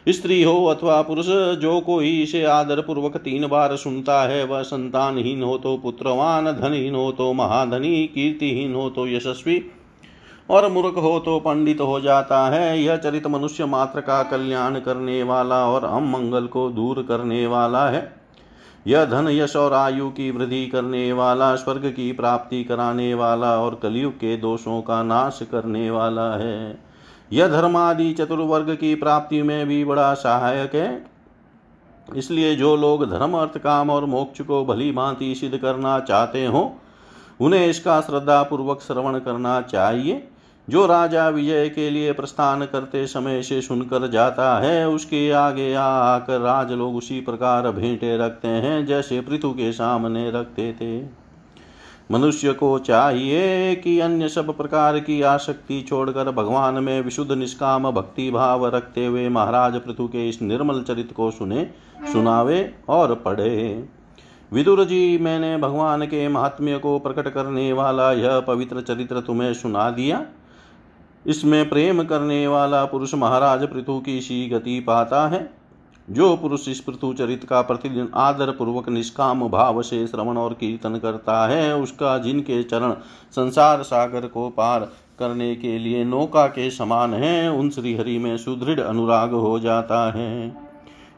स्त्री 0.08 0.42
हो 0.42 0.64
अथवा 0.64 1.00
पुरुष, 1.02 1.26
जो 1.58 1.80
कोई 1.80 2.10
इसे 2.22 2.44
आदर 2.44 2.80
पूर्वक 2.80 3.16
तीन 3.16 3.46
बार 3.46 3.76
सुनता 3.76 4.22
है, 4.22 4.44
वह 4.44 4.62
संतानहीन 4.62 5.42
हो 5.42 5.56
तो 5.58 5.76
पुत्रवान, 5.76 6.52
धनहीन 6.52 6.94
हो 6.94 7.10
तो 7.12 7.32
महाधनी, 7.32 8.06
कीर्तिहीन 8.06 8.74
हो 8.74 8.88
तो 8.90 9.06
यशस्वी 9.08 9.62
और 10.50 10.68
मूर्ख 10.68 10.96
हो 10.96 11.18
तो 11.18 11.38
पंडित 11.40 11.80
हो 11.80 12.00
जाता 12.00 12.48
है। 12.48 12.82
यह 12.82 12.96
चरित 12.96 13.26
मनुष्य 13.26 13.64
मात्र 13.64 14.00
का 14.00 14.22
कल्याण 14.22 14.78
करने 14.80 15.22
वाला 15.22 15.66
और 15.66 15.84
हम 15.84 16.10
मंगल 16.10 16.46
को 16.46 16.68
दूर 16.70 17.04
करने 17.08 17.46
वाला 17.46 17.88
है। 17.88 18.16
यह 18.86 19.04
धन, 19.04 19.28
यश 19.28 19.56
और 19.56 19.72
आयु 19.72 20.08
की 20.08 20.30
वृद्धि 20.30 20.66
करने 20.66 21.12
वाला, 21.12 21.54
स्वर्ग 21.56 21.86
की 21.86 22.12
प्राप्ति 22.12 22.64
कराने 22.64 23.14
वाला 23.14 23.56
और 23.58 23.74
कलयुग 23.74 24.12
के 24.12 24.36
दोषों 24.36 24.80
का 24.82 25.02
नाश 25.02 25.38
करने 25.52 25.90
वाला 25.90 26.30
है। 26.36 26.78
यह 27.32 27.48
धर्मादि 27.48 28.12
चतुर्वर्ग 28.12 28.74
की 28.74 28.94
प्राप्ति 28.94 29.42
में 29.42 29.66
भी 29.66 29.84
बड़ा 29.84 30.14
सहायक 30.14 30.74
है। 30.74 31.06
इसलिए 32.16 32.54
जो 32.56 32.76
लोग 32.76 33.10
धर्म, 33.10 33.36
अर्थ, 33.36 33.58
काम 33.58 33.90
और 33.90 34.04
मोक्ष 34.04 34.40
को 34.40 34.64
भली 34.64 34.92
भांति 34.92 35.34
सिद्ध 35.34 35.56
करना 35.56 36.00
चाहते 36.00 36.46
हो, 36.46 36.76
उन्हें 37.40 37.66
इसका 37.66 38.00
श्रद्धा 38.00 38.42
पूर्वक 38.42 38.80
श्रवण 38.80 39.18
करना 39.18 39.60
चाहिए। 39.60 40.28
जो 40.68 40.86
राजा 40.86 41.28
विजय 41.28 41.68
के 41.68 41.90
लिए 41.90 42.12
प्रस्थान 42.12 42.64
करते 42.64 43.06
समय 43.06 43.42
से 43.42 43.60
सुनकर 43.62 44.10
जाता 44.10 44.58
है, 44.58 44.88
उसके 44.88 45.30
आगे 45.30 45.74
आकर 45.74 46.40
राज 46.40 46.72
लोग 46.72 46.96
उसी 46.96 47.20
प्रकार 47.20 47.70
भेंटे 47.70 48.16
रखते 48.18 48.48
हैं 48.48 48.86
जैसे 48.86 49.20
पृथु 49.20 49.50
के 49.50 49.72
सामने 49.72 50.30
रखते 50.30 50.72
थे। 50.72 51.02
मनुष्य 52.10 52.52
को 52.52 52.78
चाहिए 52.78 53.74
कि 53.76 53.98
अन्य 54.00 54.28
सब 54.28 54.56
प्रकार 54.56 54.98
की 54.98 55.22
आसक्ति 55.22 55.80
छोड़कर 55.88 56.30
भगवान 56.30 56.74
में 56.74 57.00
विशुद्ध 57.00 57.32
निष्काम 57.32 57.90
भक्ति 57.90 58.30
भाव 58.30 58.66
रखते 58.66 59.06
हुए 59.06 59.28
महाराज 59.28 59.76
पृथु 59.76 60.06
के 60.08 60.28
इस 60.28 60.42
निर्मल 60.42 60.82
चरित 60.82 61.12
को 61.12 61.30
सुने, 61.30 61.70
सुनावे 62.12 62.74
और 62.88 63.14
पढ़े। 63.14 63.88
विदुर 64.52 64.84
जी, 64.84 65.18
मैंने 65.18 65.56
भगवान 65.56 66.06
के 66.06 66.28
महात्म्य 66.28 66.78
को 66.78 66.98
प्रकट 66.98 67.28
करने 67.28 67.72
वाला 67.72 68.12
यह 68.12 68.40
पवित्र 68.40 68.80
चरित्र 68.80 69.20
तुम्हें 69.20 69.54
सुना 69.54 69.90
दिया? 69.90 70.24
इसमें 71.28 71.68
प्रेम 71.68 72.02
करने 72.02 72.46
वाला 72.46 72.84
पुरुष 72.84 73.14
महाराज 73.14 73.62
पृथु 73.62 73.98
की 74.00 74.20
सी 74.20 74.48
गति 74.48 74.80
पाता 74.80 75.28
है। 75.28 75.50
जो 76.10 76.36
पुरुष 76.36 76.68
इस 76.68 76.80
पृथु 76.80 77.12
चरित 77.12 77.44
का 77.44 77.60
प्रतिदिन 77.62 78.08
आदर 78.14 78.50
पूर्वक 78.50 78.88
निष्काम 78.88 79.48
भाव 79.48 79.82
से 79.82 80.06
श्रवण 80.06 80.36
और 80.36 80.52
कीर्तन 80.52 80.96
करता 80.96 81.46
है, 81.46 81.76
उसका 81.76 82.18
जिनके 82.18 82.62
चरण 82.62 82.92
संसार 83.30 83.82
सागर 83.82 84.26
को 84.26 84.48
पार 84.48 84.80
करने 85.18 85.56
के 85.56 85.78
लिए 85.78 86.04
नौका 86.04 86.46
के 86.46 86.70
समान 86.70 87.14
है, 87.14 87.52
उन 87.52 87.70
श्रीहरि 87.70 88.18
में 88.18 88.36
सुदृढ़ 88.36 88.80
अनुराग 88.80 89.32
हो 89.32 89.58
जाता 89.58 90.12
है। 90.12 90.56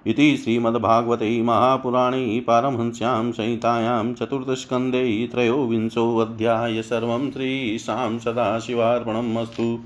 इति 0.06 0.36
श्रीमद्भागवते 0.36 1.42
महापुराणे 1.42 2.44
पारमहंस्यां 2.46 3.32
संहितायां 3.32 4.14
चतुर्थस्कन्धे 4.14 5.28
त्रयोविंशोऽध्याय 5.32 6.82
सर्वं 6.82 7.30
श्रीशां 7.30 8.18
सदाशिवार्पणम् 8.18 9.36
अस्तु। 9.36 9.78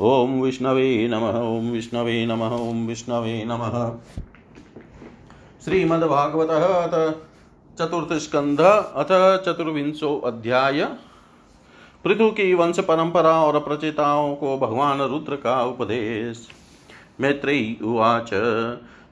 ॐ 0.00 0.40
विष्णवे 0.40 1.08
नमः 1.08 1.38
ॐ 1.38 1.70
विष्णवे 1.70 2.26
नमः 2.26 2.52
ॐ 2.56 2.86
विष्णवे 2.86 3.44
नमः। 3.44 3.74
श्रीमद्भागवत 5.64 6.50
अथ 6.50 6.94
चतुर्थ 7.78 8.12
स्कंध 8.12 8.60
अथ 8.60 9.10
चतुर्विंशो 9.44 10.16
अध्याय। 10.18 10.84
पृथु 12.04 12.30
की 12.30 12.54
वंश 12.54 12.80
परंपरा 12.80 13.32
और 13.42 13.58
प्रचेताओं 13.58 14.34
को 14.36 14.56
भगवान 14.58 15.02
रुद्र 15.02 15.36
का 15.36 15.62
उपदेश। 15.64 16.48
मैत्रेयी 17.20 17.78
उवाच, 17.84 18.30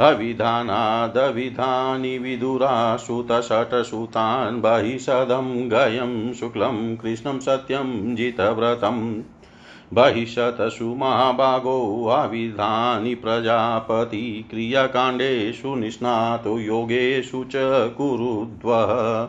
अविधानादविधानि 0.00 2.18
विदुरासुतषट्सुतान् 2.18 4.60
बहिषदं 4.60 5.68
गयं 5.68 6.32
शुक्लं 6.32 6.96
कृष्णं 6.96 7.40
सत्यं 7.40 8.16
जितव्रतम् 8.16 9.22
बहिषतसु 9.94 10.84
महाभागो 10.84 12.06
अविधानि 12.06 13.14
प्रजापति 13.14 14.44
क्रियाकाण्डेषु 14.50 15.74
निष्णातो 15.74 16.58
योगेषु 16.58 17.44
च 17.44 17.92
कुरुद्वः। 17.96 19.28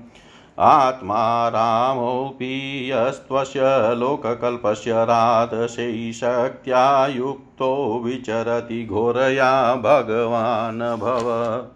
आत्मा 0.58 1.48
रामोऽपि 1.48 2.88
यस्त्वस्य 2.92 3.94
लोककल्पस्य 3.94 4.92
राधशैशक्त्या 4.92 7.06
युक्तो 7.06 8.02
विचरति 8.04 8.84
घोरया 8.84 9.74
भगवान् 9.74 10.78
भव। 10.78 11.66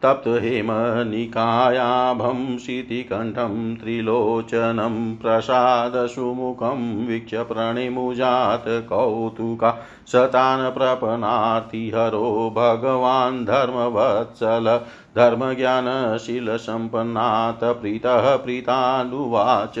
तप्तहेमनिकायाभं 0.02 2.58
शितिकण्ठं 2.58 3.76
त्रिलोचनं 3.76 5.16
प्रसादसुमुखं 5.16 7.06
वीक्ष्य 7.06 7.42
प्रणिमुजात 7.42 8.64
कौतुका 8.68 9.78
शतान् 10.06 10.74
प्रपनार्तिहरो 10.74 12.54
भगवान् 12.56 13.44
धर्मवत्सल 13.44 14.80
धर्मज्ञानशीलसम्पन्नात् 15.16 17.64
प्रीतः 17.64 18.36
प्रीतानुवाच। 18.36 19.74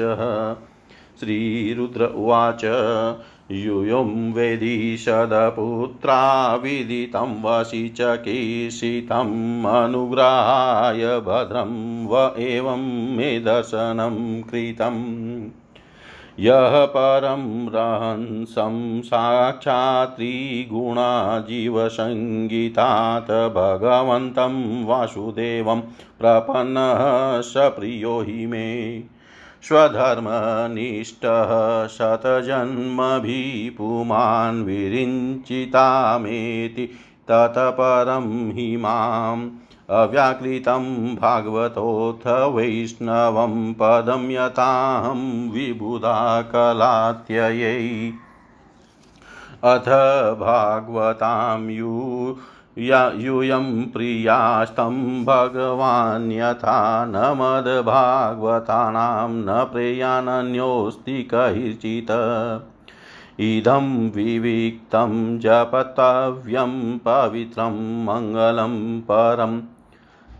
श्रीरुद्र 1.20 2.06
उवाच 2.06 2.64
यूयं 3.50 4.32
वेदिषदपुत्रा 4.32 6.54
विदितं 6.54 7.42
वसि 7.42 7.88
च 7.88 7.98
कीर्षितम् 8.00 9.66
अनुग्रहाय 9.66 10.98
भद्रं 10.98 12.06
व 12.06 12.34
एवं 12.38 13.16
मे 13.16 13.40
दर्शनं 13.40 14.42
कृतम्। 14.42 15.50
यः 16.40 16.84
परं 16.84 17.68
रहंसं 17.68 19.02
साक्षात्त्रिगुणा 19.02 21.38
जीवसङ्गीतात् 21.38 23.30
भगवन्तं 23.30 24.84
वासुदेवं 24.84 25.82
प्रपन्नः 26.20 27.40
स 27.40 27.54
प्रियो 27.56 28.20
हि 28.20 28.46
मे। 28.46 29.02
स्वधर्मनिष्ठः 29.62 31.52
शतजन्मभिपुमान् 31.88 34.64
विरिञ्चितामेति 34.64 36.86
ततः 37.30 37.70
परं 37.70 38.52
हि 38.52 38.76
माम् 38.76 39.50
अव्याकृतं 39.90 41.14
भागवतोऽथ 41.16 42.26
वैष्णवं 42.54 43.74
पदं 43.80 44.30
यथाहं 44.30 45.50
विबुधा 45.50 46.42
कलात्ययै 46.42 48.12
अथ 49.64 49.88
भागवतां 50.40 51.70
यू 51.70 52.36
यूयं 52.78 53.84
प्रियास्तं 53.84 55.24
भगवान् 55.24 56.32
यथा 56.32 57.04
न 57.04 57.16
मद्भागवतानां 57.16 59.30
न 59.30 59.68
प्रेयानन्योऽस्ति 59.72 61.22
कैर्चित् 61.22 62.10
इदं 63.40 64.10
विविक्तं 64.10 65.38
जपतव्यं 65.38 66.98
पवित्रं 66.98 68.04
मङ्गलं 68.04 69.00
परम् 69.00 69.60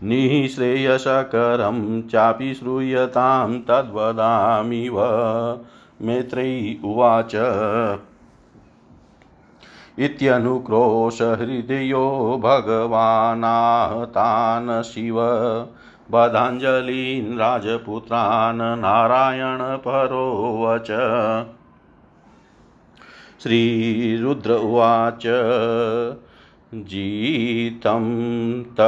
निःश्रेयसकरं 0.03 2.01
चापि 2.01 2.53
श्रूयतां 2.53 3.59
तद्वदामिव। 3.59 4.99
मैत्रेयी 6.01 6.81
उवाच। 6.85 7.35
इत्यनुक्रोशहृदयो 9.99 12.41
भगवानाहतान् 12.43 14.83
शिव। 14.83 15.15
बधाञ्जलीन् 16.11 17.37
राजपुत्रान् 17.37 18.57
नारायणपरोवच 18.57 20.87
श्रीरुद्र 23.43 24.51
उवाच 24.51 25.23
जीतं 26.73 28.63
त 28.63 28.79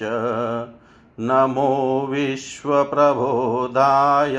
च 0.00 0.10
नमो 1.20 1.70
विश्वप्रबोधाय 2.10 4.36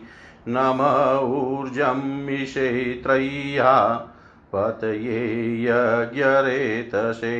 नम 0.48 1.20
ऊर्जं 1.24 2.26
मिषेत्रय्या 2.26 4.08
पतये 4.54 5.24
यज्ञरेतसे 5.64 7.34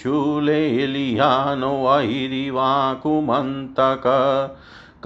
चूलेलिहानो 0.02 1.86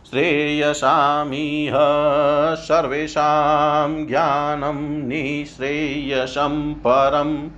श्रेयसामिह 0.10 1.74
सर्वेषां 2.56 4.08
ज्ञानं 4.08 5.08
निःश्रेयसं 5.08 6.74
परं। 6.74 7.50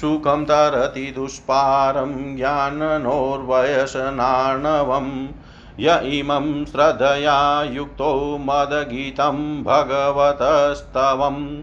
सुखं 0.00 0.44
तरति 0.44 1.12
दुष्पारं 1.16 2.36
ज्ञाननोर्वयसनार्णवम् 2.36 5.28
य 5.80 6.00
इमं 6.04 6.64
श्रद्धया 6.64 7.62
युक्तो 7.62 8.38
मदगीतं 8.40 9.64
भगवतस्तवम्। 9.64 11.62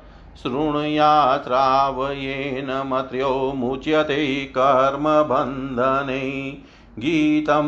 शृणुयात्रावयेन 0.42 2.84
मत्र्यो 2.86 3.54
मुच्यते 3.56 4.46
कर्मबन्धने। 4.46 6.58
गीतं 7.00 7.68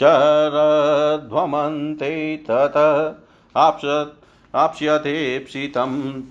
चरध्वमन्ते 0.00 2.44
तत 2.50 2.76
आप्स 3.54 3.84
आप्स्यतेप्सितम्। 4.54 6.22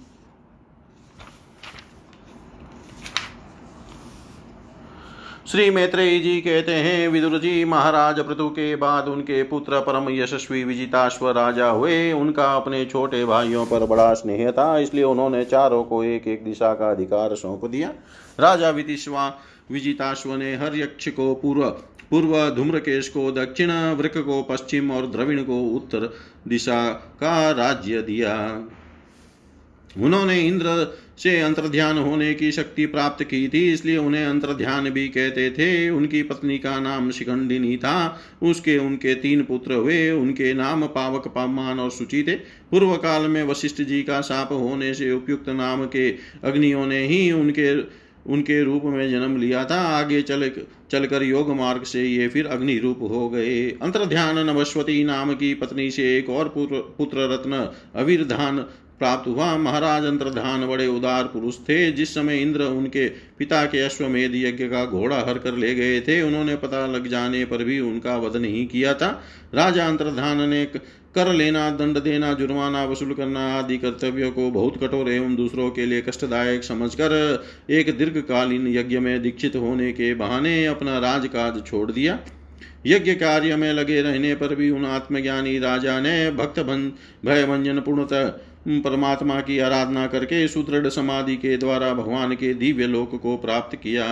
श्री 5.48 5.70
मैत्रेयी 5.70 6.20
जी 6.20 6.42
कहते 6.42 6.74
हैं 6.74 7.08
विदुर 7.08 7.40
जी 7.40 7.66
महाराज 7.66 8.20
पृथु 8.20 8.50
के 8.50 8.76
बाद 8.76 9.08
उनके 9.08 9.44
पुत्र 9.44 9.80
परम 9.80 10.10
यशस्वी 10.10 10.64
विजिताश्व 10.64 11.30
राजा 11.30 11.68
हुए। 11.68 12.12
उनका 12.12 12.56
अपने 12.56 12.86
छोटे 12.86 13.26
भाइयों 13.26 13.66
पर 13.66 13.86
बड़ा 13.86 14.14
स्नेह 14.14 14.52
था, 14.52 14.78
इसलिए 14.78 15.04
उन्होंने 15.04 15.46
चारों 15.46 15.84
को 15.84 16.04
एक 16.04 16.28
एक 16.28 16.46
दिशा 16.46 16.74
का 16.74 16.92
अधिकार 16.92 17.36
सौंप 17.36 17.66
दिया। 17.66 17.94
राजा 18.40 18.70
विदिश्वा 18.70 19.40
विजिताश्व 19.72 20.34
ने 20.34 20.56
हर 20.56 20.76
यक्ष 20.76 21.10
को 21.10 21.36
पूर्व 21.36 21.76
पूर्व 22.10 22.50
धूम्रकेश 22.50 23.10
को 23.10 23.32
दक्षिण 23.32 23.72
वृक 23.72 24.18
को 24.18 24.42
पश्चिम 24.44 24.92
और 24.92 25.08
द्रविण 25.08 25.44
को 25.44 25.62
उत्तर 25.62 26.14
दिशा 26.48 26.90
का 26.92 27.52
राज्य 27.52 28.02
दिया। 28.02 28.36
उन्होंने 30.00 30.42
इंद्र 30.42 30.98
से 31.18 31.40
अंतर्ध्यान 31.42 31.98
होने 31.98 32.34
की 32.34 32.52
शक्ति 32.52 32.86
प्राप्त 32.86 33.24
की 33.24 33.48
थी, 33.48 33.74
इसलिए 33.74 33.98
उन्हें 33.98 34.26
अंतर्ध्यान 34.26 34.90
भी 34.90 35.08
कहते 35.08 35.50
थे। 35.50 35.90
उनकी 35.90 36.24
पत्नी 36.24 36.58
का 36.58 36.80
नाम 36.80 37.12
शिखंडिनी 37.12 37.78
था। 37.78 38.22
उसके, 38.42 38.78
उनके 38.78 39.16
तीन 39.16 39.44
पुत्र 39.44 39.74
हुए। 39.74 40.12
उनके 40.12 40.54
नाम 40.54 40.86
पावक, 40.88 41.28
पामान 41.28 41.80
और 41.80 41.92
सुचि 41.92 42.24
थे। 42.28 42.36
पूर्व 42.72 42.96
काल 42.96 43.22
में 43.22 43.44
वशिष्ठ 43.44 43.82
जी 43.82 44.04
का 44.04 44.22
साप 44.22 44.52
होने 44.52 44.94
से 44.94 45.12
उपयुक्त 45.12 45.50
नाम 45.50 45.86
के 45.86 46.10
अग्नियों 46.44 46.88
ने 46.88 47.08
ही 47.08 47.32
उनके 47.32 48.05
उनके 48.26 48.64
रूप 48.64 48.84
में 48.86 49.10
जन्म 49.12 49.38
लिया 49.38 49.64
था। 49.66 49.80
आगे 49.98 50.22
चल 50.22 50.50
चलकर 50.92 51.24
योग 51.24 51.50
मार्ग 51.56 51.84
से 51.84 52.04
ये 52.04 52.28
फिर 52.28 52.48
अग्नि 52.48 52.78
रूप 52.78 53.00
हो 53.02 53.28
गए। 53.30 53.70
अंतर्ध्यान 53.82 54.40
नवस्वती 54.40 55.04
नाम 55.04 55.34
की 55.34 55.54
पत्नी 55.54 55.90
से 55.92 56.18
एक 56.18 56.30
और 56.30 56.48
पुत्र, 56.48 56.76
पुत्र 56.98 57.34
रत्न 57.34 57.70
अविरधान 57.96 58.60
प्राप्त 59.00 59.28
हुआ। 59.28 59.56
महाराज 59.58 60.04
अंतर्धान 60.06 60.66
बड़े 60.68 60.88
उदार 60.88 61.24
पुरुष 61.24 61.58
थे। 61.60 61.92
जिस 61.92 62.14
समय 62.14 62.38
इंद्र 62.38 62.64
उनके 62.64 63.08
पिता 63.38 63.66
के 63.66 63.80
अश्वमेध 63.80 64.36
यज्ञ 64.36 64.66
का 64.66 64.86
घोड़ा 64.86 65.18
हर 65.18 65.38
कर 65.38 65.54
ले 65.54 65.74
गए 65.76 66.00
थे 66.02 66.22
उन्होंने 66.22 66.56
पता 66.56 66.86
लग 66.88 67.08
जाने 67.08 67.44
पर 67.46 67.64
भी 67.64 67.80
उनका 67.80 68.16
वध 68.18 68.36
नहीं 68.38 68.66
किया 68.68 68.94
था। 68.94 69.10
राजा 69.56 69.88
अंतर्धान 69.88 70.50
ने 70.50 70.66
कर 71.16 71.32
लेना, 71.34 71.70
दंड 71.70 71.98
देना, 72.00 72.34
जुर्माना 72.34 72.84
वसूल 72.86 73.14
करना 73.14 73.48
आदि 73.56 73.78
कर्तव्यों 73.78 74.32
को 74.32 74.50
बहुत 74.52 74.78
कठोर 74.84 75.10
एवं 75.10 75.36
दूसरों 75.36 75.70
के 75.72 75.86
लिए 75.86 76.02
कष्टदायक 76.02 76.64
समझकर 76.64 77.14
एक 77.70 77.98
दीर्घकालीन 77.98 78.68
यज्ञ 78.68 79.00
में 79.00 79.22
दीक्षित 79.22 79.56
होने 79.56 79.92
के 79.92 80.14
बहाने 80.16 80.66
अपना 80.66 80.98
राजकाज 81.00 81.62
छोड़ 81.68 81.92
दिया। 81.92 82.20
यज्ञ 82.88 83.14
कार्य 83.16 83.56
में 83.56 83.72
लगे 83.74 84.02
रहने 84.02 84.34
पर 84.36 84.56
भी 84.56 84.70
उन 84.70 84.86
आत्मज्ञानी 84.86 85.58
राजा 85.60 86.00
ने 86.00 86.32
भक्त 86.32 86.60
भय 86.60 87.46
भंजन 87.46 87.80
पूर्णतः 87.80 88.28
परमात्मा 88.82 89.40
की 89.42 89.58
आराधना 89.60 90.06
करके 90.08 90.48
सुदृढ़ 90.48 90.88
समाधि 90.88 91.36
के 91.36 91.58
द्वारा 91.58 91.94
भगवान 91.94 92.34
के 92.36 92.54
दिव्य 92.54 92.88
लोक 92.88 93.16
को 93.22 93.36
प्राप्त 93.38 93.76
किया। 93.76 94.06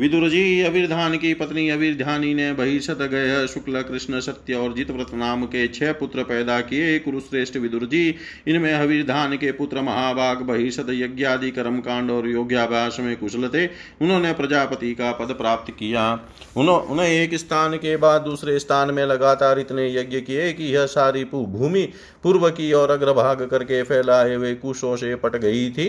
विदुर 0.00 0.28
जी 0.28 0.60
अविरधान 0.62 1.16
की 1.16 1.32
पत्नी 1.34 1.68
अविरधानी 1.68 2.32
ने 2.34 2.52
बहिषत 2.52 2.98
गय 3.02 3.46
शुक्ल 3.46 3.80
कृष्ण 3.82 4.20
सत्य 4.20 4.54
और 4.54 4.74
जितव्रत 4.74 5.06
नाम 5.14 5.44
के 5.44 5.66
छह 5.68 5.92
पुत्र 5.92 6.22
पैदा 6.22 6.60
किए। 6.60 6.98
कुरुश्रेष्ठ 6.98 7.56
विदुर 7.56 7.84
जी 7.86 8.14
इनमें 8.48 8.72
अविरधान 8.72 9.36
के 9.36 9.50
पुत्र 9.52 9.80
महाभाग 9.80 10.40
बहिषत 10.42 10.86
यज्ञादि 10.90 11.50
कर्म 11.50 11.78
कांड 11.80 12.10
और 12.10 12.28
योग्याभ्यास 12.28 12.96
में 13.00 13.16
कुशल 13.16 13.48
थे। 13.48 13.66
उन्होंने 13.66 14.32
प्रजापति 14.32 14.94
का 14.94 15.10
पद 15.12 15.34
प्राप्त 15.34 15.72
किया। 15.78 16.12
उन्हें 16.56 17.08
एक 17.08 17.34
स्थान 17.34 17.76
के 17.76 17.96
बाद 17.96 18.22
दूसरे 18.22 18.58
स्थान 18.58 18.94
में 18.94 19.04
लगातार 19.06 19.58
इतने 19.58 19.86
यज्ञ 19.94 20.20
किए 20.20 20.52
कि 20.52 20.72
यह 20.74 20.86
सारी 20.86 21.24
भूमि 21.24 21.88
पूर्व 22.22 22.48
की 22.50 22.72
और 22.72 22.90
अग्रभाग 22.90 23.46
करके 23.50 23.82
फैलाए 23.82 24.34
हुए 24.34 24.54
कुशों 24.54 24.96
से 24.96 25.14
पट 25.16 25.36
गई 25.36 25.70
थी। 25.70 25.86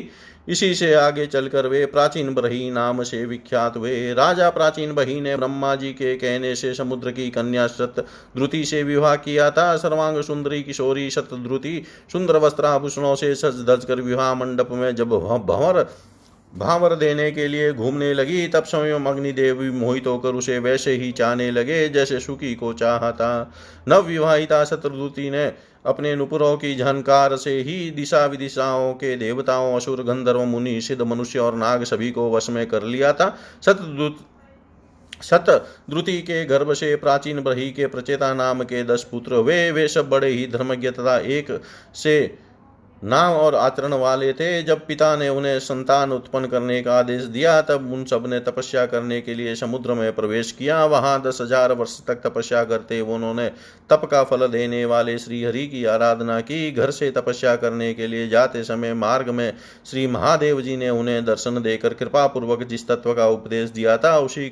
इसी 0.47 0.75
से 0.75 0.93
आगे 0.93 1.25
चलकर 1.25 1.67
वे 1.67 1.85
प्राचीन 1.85 2.33
ब्रही 2.33 2.71
नाम 2.71 3.03
से 3.03 3.25
विख्यात 3.25 3.77
हुए। 3.77 4.13
राजा 4.13 4.49
प्राचीन 4.49 4.93
बही 4.93 5.21
ने 5.21 5.35
ब्रह्मा 5.37 5.75
जी 5.75 5.91
के 5.93 6.15
कहने 6.15 6.55
से 6.55 6.73
समुद्र 6.73 7.11
की 7.11 7.29
कन्या 7.29 7.67
सत 7.67 8.05
से 8.37 8.83
विवाह 8.83 9.15
किया 9.15 9.51
था। 9.51 9.77
सर्वांग 9.77 10.21
सुंदरी, 10.21 10.63
किशोरी 10.63 11.09
सत 11.09 11.33
द्रुति 11.33 11.83
सुंदर 12.11 12.37
वस्त्राभूषणों 12.37 13.15
से 13.15 13.35
सज 13.35 13.65
धज 13.69 13.85
कर 13.85 14.01
विवाह 14.01 14.33
मंडप 14.33 14.71
में 14.71 14.95
जब 14.95 15.09
भंवर, 15.09 15.87
भावर 16.55 16.95
देने 16.95 17.31
के 17.31 17.47
लिए 17.47 17.73
घूमने 17.73 18.13
लगी, 18.13 18.47
तब 18.47 18.63
स्वयं 18.63 19.05
अग्निदेव 19.05 19.55
भी 19.55 19.69
मोहित 19.69 20.07
होकर 20.07 20.29
उसे 20.29 20.59
वैसे 20.59 20.91
ही 20.91 21.11
चाहने 21.11 21.51
लगे 21.51 21.89
जैसे 21.89 22.19
सुखी 22.19 22.55
को 22.55 22.73
चाहता। 22.73 23.11
था 23.11 23.51
नव 23.87 24.01
विवाहिता 24.01 24.63
शत्रुदूति 24.65 25.29
ने 25.29 25.70
अपने 25.85 26.15
नुपुरों 26.15 26.55
की 26.57 26.75
झनकार 26.75 27.35
से 27.35 27.57
ही 27.59 27.91
दिशा 27.91 28.25
विदिशाओं 28.25 28.93
के 28.93 29.15
देवताओं, 29.15 29.75
असुर, 29.75 30.03
गंधर्व, 30.03 30.43
मुनि, 30.45 30.81
सिद्ध 30.81 31.01
मनुष्य 31.01 31.39
और 31.39 31.55
नाग 31.55 31.83
सभी 31.83 32.11
को 32.11 32.29
वश 32.31 32.49
में 32.49 32.65
कर 32.67 32.83
लिया 32.83 33.13
था। 33.13 33.35
सतदूत 33.61 34.19
सत 35.21 35.45
द्रुति 35.89 36.21
के 36.21 36.43
गर्भ 36.45 36.73
से 36.73 36.95
प्राचीन 36.95 37.39
ब्रही 37.39 37.71
के 37.71 37.87
प्रचेता 37.87 38.33
नाम 38.33 38.63
के 38.63 38.83
दस 38.83 39.03
पुत्र, 39.11 39.35
वे 39.35 39.71
वे 39.71 39.87
सब 39.87 40.09
बड़े 40.09 40.27
ही 40.27 40.47
धर्मज्ञ 40.47 40.91
तथा 40.91 41.17
एक 41.19 41.61
से 41.95 42.37
नाम 43.01 43.33
और 43.33 43.55
आचरण 43.55 43.93
वाले 43.93 44.31
थे। 44.33 44.61
जब 44.63 44.85
पिता 44.87 45.15
ने 45.15 45.27
उन्हें 45.29 45.59
संतान 45.59 46.11
उत्पन्न 46.11 46.47
करने 46.47 46.81
का 46.81 46.97
आदेश 46.99 47.23
दिया, 47.23 47.61
तब 47.61 47.91
उन 47.93 48.03
सबने 48.05 48.39
तपस्या 48.39 48.85
करने 48.85 49.19
के 49.21 49.33
लिए 49.33 49.55
समुद्र 49.55 49.93
में 49.93 50.11
प्रवेश 50.15 50.51
किया। 50.51 50.83
वहाँ 50.85 51.21
दस 51.21 51.37
हज़ार 51.41 51.71
वर्ष 51.73 51.97
तक 52.07 52.21
तपस्या 52.25 52.63
करते 52.63 52.99
उन्होंने 53.01 53.47
तप 53.89 54.05
का 54.11 54.23
फल 54.23 54.47
देने 54.47 54.83
वाले 54.85 55.17
श्री 55.17 55.43
हरि 55.43 55.65
की 55.67 55.83
आराधना 55.87 56.39
की। 56.41 56.71
घर 56.71 56.91
से 56.91 57.09
तपस्या 57.11 57.55
करने 57.55 57.93
के 57.93 58.07
लिए 58.07 58.27
जाते 58.29 58.63
समय 58.63 58.93
मार्ग 58.95 59.29
में 59.31 59.53
श्री 59.85 60.05
महादेव 60.09 60.61
जी 60.61 60.77
ने 60.77 60.89
उन्हें 60.91 61.23
दर्शन 61.25 61.61
देकर 61.61 61.93
कृपा 61.93 62.27
पूर्वक 62.27 62.63
जिस 62.63 62.87
तत्व 62.87 63.13
का 63.13 63.27
उपदेश 63.29 63.69
दिया 63.69 63.97
था, 63.97 64.17
उसी 64.19 64.49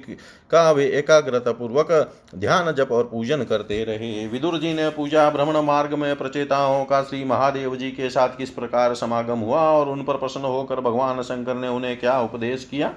का 0.51 0.71
वे 0.71 0.85
एकाग्रता 0.89 1.51
पूर्वक 1.51 1.91
ध्यान, 2.35 2.71
जप 2.71 2.91
और 2.91 3.03
पूजन 3.03 3.43
करते 3.43 3.83
रहे। 3.83 4.27
विदुर 4.27 4.57
जी 4.57 4.73
ने 4.73 4.89
पूजा 4.89 5.29
भ्रमण 5.29 5.57
मार्ग 5.57 5.93
में 5.93 6.15
प्रचेताओं 6.15 6.83
का 6.85 7.01
श्री 7.03 7.23
महादेव 7.23 7.75
जी 7.75 7.91
के 7.91 8.09
साथ 8.09 8.37
किस 8.37 8.49
प्रकार 8.49 8.95
समागम 8.95 9.39
हुआ 9.39 9.61
और 9.61 9.89
उन 9.89 10.03
पर 10.03 10.17
प्रसन्न 10.17 10.45
होकर 10.45 10.79
भगवान 10.81 11.21
शंकर 11.21 11.55
ने 11.55 11.67
उन्हें 11.67 11.99
क्या 11.99 12.19
उपदेश 12.21 12.65
किया? 12.65 12.93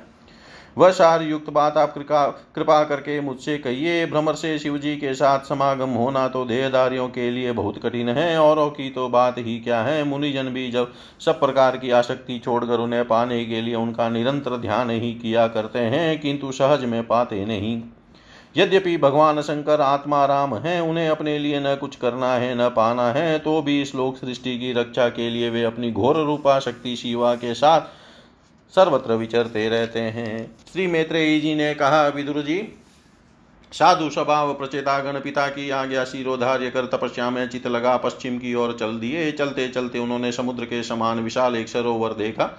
वह 0.76 0.90
सार 0.90 1.22
युक्त 1.22 1.50
बात, 1.50 1.76
आप 1.76 1.92
कृपा 1.94 2.26
कृपा 2.54 2.82
करके 2.84 3.20
मुझसे 3.20 3.56
कहिए, 3.58 4.04
भ्रमर 4.06 4.34
से 4.34 4.58
शिव 4.58 4.78
जी 4.78 4.96
के 4.96 5.14
साथ 5.14 5.40
समागम 5.40 5.90
होना 5.90 6.26
तो 6.28 6.44
देहदारियों 6.44 7.08
के 7.08 7.30
लिए 7.30 7.52
बहुत 7.52 7.82
कठिन 7.82 8.08
है, 8.08 8.38
औरों 8.40 8.68
की 8.70 8.88
तो 8.90 9.08
बात 9.08 9.38
ही 9.38 9.58
क्या 9.58 9.80
है? 9.82 10.02
मुनिजन 10.04 10.48
भी 10.48 10.70
जब 10.70 10.92
सब 11.20 11.40
प्रकार 11.40 11.76
की 11.76 11.90
आसक्ति 11.92 12.38
छोड़कर 12.38 12.80
उन्हें 12.80 13.04
पाने 13.04 13.44
के 13.44 13.60
लिए 13.60 13.74
उनका 13.74 14.08
निरंतर 14.08 14.56
ध्यान 14.56 14.90
ही 14.90 15.12
किया 15.14 15.46
करते 15.48 15.78
हैं, 15.78 16.20
किंतु 16.20 16.52
सहज 16.52 16.84
में 16.84 17.02
पाते 17.06 17.44
नहीं। 17.44 17.80
यद्यपि 18.56 18.96
भगवान 18.96 19.40
शंकर 19.42 19.80
आत्मा 19.80 20.24
राम 20.26 20.54
हैं, 20.54 20.80
उन्हें 20.80 21.08
अपने 21.08 21.38
लिए 21.38 21.60
न 21.60 21.74
कुछ 21.76 21.96
करना 21.96 22.32
है, 22.34 22.54
न 22.54 22.68
पाना 22.68 23.10
है 23.12 23.38
तो 23.38 23.60
भी 23.62 23.80
इस 23.82 23.94
लोक 23.94 24.16
सृष्टि 24.16 24.58
की 24.58 24.72
रक्षा 24.72 25.08
के 25.08 25.28
लिए 25.30 25.50
वे 25.50 25.62
अपनी 25.64 25.90
घोर 25.92 26.16
रूपा 26.16 26.58
शक्ति 26.60 26.96
शिवा 26.96 27.34
के 27.34 27.54
साथ 27.54 27.80
सर्वत्र 28.74 29.12
विचरते 29.12 29.68
रहते 29.68 30.00
हैं। 30.00 30.54
श्री 30.72 30.86
मैत्रेयी 30.86 31.40
जी 31.40 31.54
ने 31.54 31.74
कहा, 31.74 32.06
विदुर 32.08 32.40
जी, 32.42 32.56
साधु 33.72 34.10
स्वभाव 34.10 34.52
प्रचेतागण 34.54 35.18
पिता 35.20 35.46
की 35.48 35.68
आज्ञा 35.70 36.04
शिरोधार्य 36.04 36.70
कर 36.70 36.86
तपस्या 36.86 37.30
में 37.30 37.48
चित 37.48 37.66
लगा 37.66 37.96
पश्चिम 37.96 38.38
की 38.38 38.54
ओर 38.54 38.76
चल 38.80 38.98
दिए। 38.98 39.30
चलते 39.32 39.68
चलते 39.68 39.98
उन्होंने 39.98 40.32
समुद्र 40.32 40.64
के 40.64 40.82
समान 40.82 41.20
विशाल 41.20 41.56
एक 41.56 41.68
सरोवर 41.68 42.12
देखा। 42.12 42.50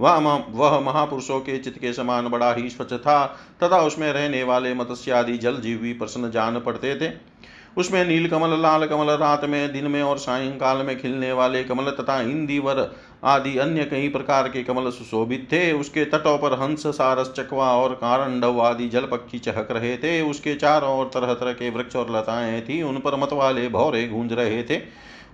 वह 0.00 0.16
वह 0.50 0.78
महापुरुषों 0.80 1.40
के 1.40 1.58
चित्त 1.58 1.78
के 1.78 1.92
समान 1.92 2.28
बड़ा 2.28 2.52
ही 2.54 2.70
स्वच्छ 2.70 2.92
था, 2.92 3.26
तथा 3.62 3.80
उसमें 3.80 4.12
रहने 4.12 4.42
वाले 4.42 4.74
मत्स्य 4.74 5.12
आदि 5.12 5.38
जल 5.38 5.56
जीव 5.56 5.78
भी 5.78 5.92
प्रसन्न 5.92 6.30
जान 6.30 6.60
पड़ते 6.60 6.94
थे। 6.96 7.31
उसमें 7.76 8.04
नील 8.04 8.28
कमल, 8.28 8.60
लाल 8.60 8.86
कमल, 8.86 9.10
रात 9.10 9.44
में, 9.44 9.72
दिन 9.72 9.86
में 9.86 10.02
और 10.02 10.18
सायंकाल 10.18 10.76
में 10.76 11.00
खिलने 11.00 11.32
वाले 11.32 11.64
कमल 11.64 11.84
तथा 11.90 12.20
इंदिवर 12.20 12.90
आदि 13.24 13.56
अन्य 13.58 13.84
कई 13.84 14.08
प्रकार 14.08 14.48
के 14.48 14.62
कमल 14.62 14.90
सुशोभित 14.90 15.48
थे। 15.52 15.72
उसके 15.72 16.04
तटों 16.04 16.38
पर 16.38 16.52
हंस, 16.52 16.86
सारस, 16.86 17.32
चकवा 17.36 17.72
और 17.76 17.94
कारणव 17.94 18.60
आदि 18.60 18.88
जल 18.88 19.00
पक्षी 19.00 19.38
चहक 19.38 19.68
रहे 19.70 19.96
थे। 19.96 20.20
उसके 20.22 20.54
चारों 20.54 20.98
ओर 20.98 21.10
तरह 21.14 21.34
तरह 21.34 21.52
के 21.52 21.70
वृक्ष 21.70 21.96
और 21.96 22.16
लताएँ 22.16 22.60
थी। 22.60 22.82
उन 22.82 22.98
पर 22.98 23.16
मत 23.16 23.32
वाले 23.32 23.68
भौरे 23.68 24.08
गूंज 24.08 24.32
रहे 24.32 24.62
थे। 24.62 24.80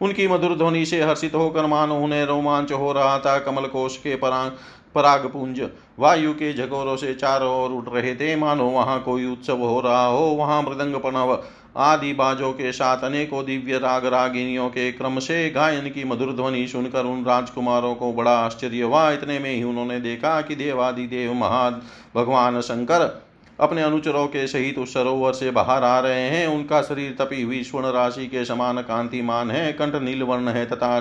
उनकी 0.03 0.29
मधुर 0.29 0.57
ध्वनि 0.57 0.87
से 0.87 1.03
हर्षित 1.03 1.35
होकर 1.35 1.67
मानो 1.67 1.97
उन्हें 1.97 2.25
रोमांच 2.25 2.73
हो 2.73 2.93
रहा 2.93 3.19
था। 3.19 3.39
कमल 3.39 3.67
कोश 3.67 3.97
के 3.97 4.17
पराग, 4.17 4.57
परागपुंज 4.95 5.69
वायु 5.99 6.33
के 6.33 6.53
झकोरों 6.55 6.97
से 6.97 7.15
चारों 7.15 7.65
ओर 7.65 7.71
उठ 7.71 7.85
रहे 7.95 8.15
थे। 8.15 8.37
मानो 8.37 8.65
वहाँ 8.65 9.03
कोई 9.03 9.27
उत्सव 9.33 9.57
हो 9.57 9.81
रहा 9.81 10.07
हो। 10.07 10.19
वहाँ 10.19 10.63
मृदंग 10.63 10.95
पणव 10.95 11.43
आदि 11.77 12.13
बाजों 12.13 12.53
के 12.53 12.73
साथ 12.73 13.03
अनेकों 13.05 13.45
दिव्य 13.45 13.79
राग 13.79 14.07
रागिनियों 14.07 14.69
के 14.69 14.91
क्रम 14.93 15.19
से 15.19 15.51
गायन 15.51 15.89
की 15.91 16.05
मधुर 16.05 16.33
ध्वनि 16.33 16.67
सुनकर 16.69 17.05
उन 17.05 17.25
राजकुमारों 17.25 17.95
को 17.95 18.13
बड़ा 18.13 18.37
आश्चर्य 18.39 18.83
हुआ। 18.83 19.11
इतने 19.11 19.39
में 19.39 19.51
ही 19.51 19.63
उन्होंने 19.63 20.01
देखा 20.01 20.41
कि 20.41 20.55
देवादि 20.55 21.07
देव 21.07 21.33
महा 21.35 21.71
भगवान 22.17 22.61
शंकर 22.61 23.23
अपने 23.61 23.83
अनुचरों 23.83 24.27
के 24.27 24.47
सहित 24.47 24.79
उस 24.79 24.95
सरोवर 24.95 25.33
से 25.33 25.51
बाहर 25.51 25.85
आ 25.85 25.99
रहे 26.01 26.29
हैं। 26.31 26.47
उनका 26.47 26.83
शरीर 26.83 27.17
तपी 27.21 27.43
हुई 27.43 27.63
स्वर्ण 27.63 27.87
राशि 27.87 28.27
के 28.27 28.45
समान 28.45 28.81
कांतिमान 28.83 29.51
है, 29.51 29.73
कंठ 29.73 29.95
नीलवर्ण 29.95 30.49
है 30.49 30.67
तथा 30.67 31.01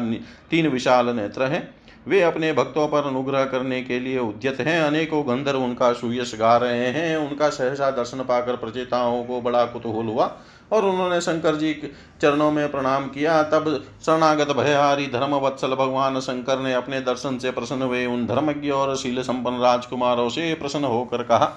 तीन 0.49 0.67
विशाल 0.67 1.09
नेत्र 1.09 1.43
है। 1.43 1.69
वे 2.07 2.21
अपने 2.21 2.51
भक्तों 2.53 2.87
पर 2.87 3.03
अनुग्रह 3.03 3.45
करने 3.45 3.81
के 3.81 3.99
लिए 3.99 4.19
उद्यत 4.19 4.59
हैं। 4.59 4.81
अनेकों 4.81 5.23
गंधर्व 5.27 5.63
उनका 5.63 5.91
सुयश 5.93 6.35
गा 6.35 6.55
रहे 6.57 6.87
हैं। 6.87 7.15
उनका 7.17 7.49
सहसा 7.49 7.89
दर्शन 7.91 8.17
पाकर 8.19 8.55
प्रचेताओं 8.55 9.23
को 9.23 9.41
बड़ा 9.41 9.65
कुतूहल 9.65 10.07
हुआ। 10.07 10.27
और 10.71 10.85
उन्होंने 10.85 11.19
शंकर 11.21 11.55
जी 11.55 11.73
चरणों 12.21 12.51
में 12.51 12.69
प्रणाम 12.71 13.07
किया। 13.07 13.41
तब 13.43 13.69
शरणागत 14.05 14.51
भयहारी 14.51 15.07
धर्म 15.07 15.35
वत्सल 15.35 15.75
भगवान 15.75 16.19
शंकर 16.19 16.59
ने 16.59 16.73
अपने 16.73 17.01
दर्शन 17.01 17.37
से 17.37 17.51
प्रसन्न 17.51 17.81
हुए। 17.81 18.05
उन 18.05 18.25
धर्मज्ञ 18.27 18.69
और 18.71 18.95
शील 18.95 19.21
संपन्न 19.21 19.59
राजकुमारों 19.59 20.29
से 20.29 20.53
प्रसन्न 20.53 20.85
होकर 20.85 21.23
कहा, 21.23 21.51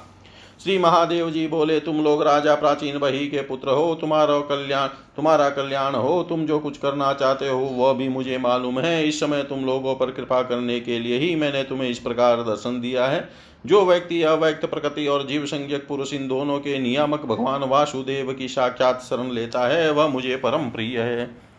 श्री 0.61 0.77
महादेव 0.79 1.31
जी 1.31 1.47
बोले, 1.47 1.79
तुम 1.81 2.03
लोग 2.03 2.23
राजा 2.23 2.55
प्राचीन 2.55 2.99
बही 2.99 3.27
के 3.29 3.41
पुत्र 3.41 3.69
हो। 3.69 3.95
तुम्हारा 3.95 4.39
कल्याण 4.41 4.89
तुम्हारा 5.17 5.49
कल्याण 5.51 5.95
हो। 5.95 6.23
तुम 6.23 6.45
जो 6.47 6.59
कुछ 6.59 6.77
करना 6.79 7.13
चाहते 7.13 7.49
हो, 7.49 7.59
वह 7.59 7.93
भी 7.93 8.09
मुझे 8.09 8.39
मालूम 8.39 8.81
है। 8.81 9.09
इस 9.09 9.21
समय 9.21 9.43
तुम 9.43 9.65
लोगों 9.65 9.95
पर 9.95 10.11
कृपा 10.11 10.43
करने 10.43 10.79
के 10.81 10.99
लिए 10.99 11.19
ही 11.19 11.35
मैंने 11.35 11.63
तुम्हें 11.63 11.89
इस 11.89 11.99
प्रकार 11.99 12.43
दर्शन 12.43 12.81
दिया 12.81 13.07
है। 13.07 13.29
जो 13.67 13.85
व्यक्ति 13.85 14.23
अव्यक्त 14.23 14.67
प्रकृति 14.67 15.07
और 15.07 15.27
जीव 15.27 15.47
संज्ञक 15.47 15.87
पुरुष 15.89 16.13
इन 16.13 16.29
दोनों 16.29 16.59
के 16.59 16.79
नियामक 16.79 17.23
भगवान 17.23 17.65
वासुदेव 17.65 18.33
की 18.33 18.49
साक्षात 18.49 19.01
शरण 19.01 19.31
लेता 19.31 19.69
है, 19.69 19.91
वह 19.91 20.09
मुझे 20.09 20.37
परम 20.37 20.71
प्रिय 20.71 21.01
है। 21.01 21.51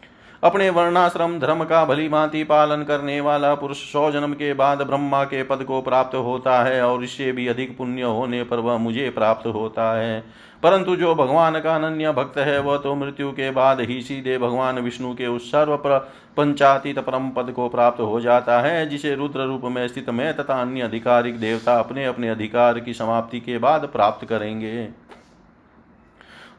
अपने 0.43 0.69
वर्णाश्रम, 0.69 1.39
धर्म 1.39 1.63
का 1.63 1.85
भली 1.85 2.09
भांति 2.09 2.43
पालन 2.43 2.83
करने 2.83 3.21
वाला 3.21 3.55
पुरुष 3.55 3.77
सौ 3.77 4.11
जन्म 4.11 4.33
के 4.33 4.53
बाद 4.53 4.81
ब्रह्मा 4.81 5.23
के 5.23 5.43
पद 5.43 5.63
को 5.63 5.81
प्राप्त 5.81 6.15
होता 6.15 6.63
है 6.63 6.81
और 6.81 7.03
इससे 7.03 7.31
भी 7.31 7.47
अधिक 7.47 7.77
पुण्य 7.77 8.01
होने 8.01 8.43
पर 8.43 8.59
वह 8.59 8.77
मुझे 8.77 9.09
प्राप्त 9.09 9.47
होता 9.47 9.93
है। 9.93 10.23
परंतु 10.63 10.95
जो 10.95 11.15
भगवान 11.15 11.59
का 11.59 11.75
अनन्य 11.75 12.11
भक्त 12.11 12.37
है, 12.37 12.59
वह 12.59 12.77
तो 12.77 12.95
मृत्यु 12.95 13.31
के 13.31 13.51
बाद 13.51 13.81
ही 13.81 14.01
सीधे 14.01 14.37
भगवान 14.37 14.79
विष्णु 14.79 15.13
के 15.13 15.27
उस 15.27 15.51
सर्व 15.51 15.77
पंचातीत 16.37 16.99
परम 16.99 17.29
पद 17.29 17.51
को 17.51 17.67
प्राप्त 17.69 17.99
हो 17.99 18.19
जाता 18.21 18.59
है, 18.61 18.85
जिसे 18.89 19.15
रुद्र 19.15 19.45
रूप 19.45 19.61
में 19.65 19.87
स्थित 19.87 20.09
में 20.09 20.33
तथा 20.37 20.61
अन्य 20.61 20.81
अधिकारिक 20.81 21.39
देवता 21.39 21.79
अपने 21.79 22.05
अपने 22.05 22.29
अधिकार 22.29 22.79
की 22.79 22.93
समाप्ति 22.93 23.39
के 23.39 23.57
बाद 23.57 23.89
प्राप्त 23.93 24.27
करेंगे। 24.27 24.83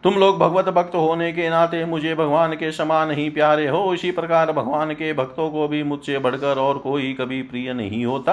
तुम 0.04 0.14
लोग 0.14 0.38
भगवत 0.38 0.68
भक्त 0.68 0.94
होने 0.94 1.32
के 1.32 1.48
नाते 1.50 1.84
मुझे 1.84 2.14
भगवान 2.14 2.52
के 2.52 2.72
समान 2.72 3.10
ही 3.10 3.28
प्यारे 3.30 3.68
हो। 3.68 3.92
इसी 3.94 4.10
प्रकार 4.10 4.52
भगवान 4.52 4.92
के 4.92 5.12
भक्तों 5.12 5.50
को 5.50 5.68
भी 5.68 5.82
मुझसे 5.82 6.18
बढ़कर 6.18 6.58
और 6.58 6.78
कोई 6.78 7.12
कभी 7.12 7.42
प्रिय 7.42 7.72
नहीं 7.72 8.04
होता। 8.06 8.32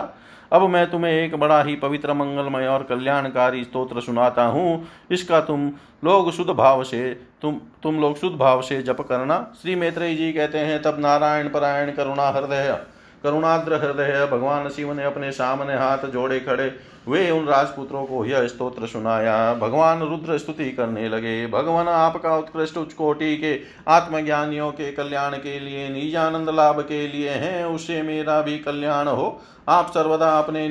अब 0.51 0.61
मैं 0.61 0.89
तुम्हें 0.91 1.11
एक 1.13 1.35
बड़ा 1.35 1.61
ही 1.63 1.75
पवित्र, 1.75 2.13
मंगलमय 2.13 2.67
और 2.67 2.83
कल्याणकारी 2.83 3.63
स्तोत्र 3.63 4.01
सुनाता 4.01 4.43
हूँ। 4.43 4.87
इसका 5.11 5.41
तुम 5.41 5.71
लोग 6.03 6.31
शुद्ध 6.31 6.51
भाव 6.51 6.83
से, 6.83 7.09
तुम 7.41 7.59
तुम 7.83 7.99
लोग 8.01 8.17
शुद्ध 8.17 8.35
भाव 8.37 8.61
से 8.61 8.81
जप 8.81 9.01
करना। 9.01 9.39
श्री 9.61 9.75
मैत्रेय 9.75 10.15
जी 10.15 10.31
कहते 10.33 10.57
हैं, 10.57 10.81
तब 10.81 10.99
नारायण 10.99 11.49
परायण 11.49 11.91
करुणा 11.91 12.29
हृदय, 12.29 12.77
करुणाग्र 13.23 13.75
हृदय, 13.75 14.25
भगवान 14.31 14.69
शिव 14.69 14.93
ने 14.93 15.03
अपने 15.03 15.31
सामने 15.31 15.73
हाथ 15.73 16.07
जोड़े 16.07 16.39
खड़े। 16.39 16.69
वे 17.07 17.31
उन 17.31 17.45
राजपुत्रों 17.45 18.05
को 18.05 18.25
यह 18.25 18.47
स्तोत्र 18.47 18.87
सुनाया, 18.87 19.53
भगवान 19.53 19.99
रुद्र 19.99 20.37
स्तुति 20.37 20.71
करने 20.71 21.09
लगे। 21.09 21.47
भगवान 21.47 21.87
आपका 21.87 22.35
उत्कृष्ट 22.37 22.77
उच्च 22.77 22.93
कोटि 22.93 23.37
के 23.37 23.59
आत्मज्ञानियों 23.87 24.71
के 24.71 24.91
कल्याण 24.91 25.33
के 25.33 25.59
लिए, 25.59 25.89
निजानंद 25.89 26.49
लाभ 26.49 26.79
के 26.79 27.07
लिए 27.07 27.29
हैं। 27.29 27.65
उससे 27.65 28.01
मेरा 28.01 28.41
भी 28.41 28.59
कल्याण 28.59 29.07
हो। 29.07 29.41
आप 29.69 29.87
सर्वदा 29.87 30.39
अपने 30.39 30.67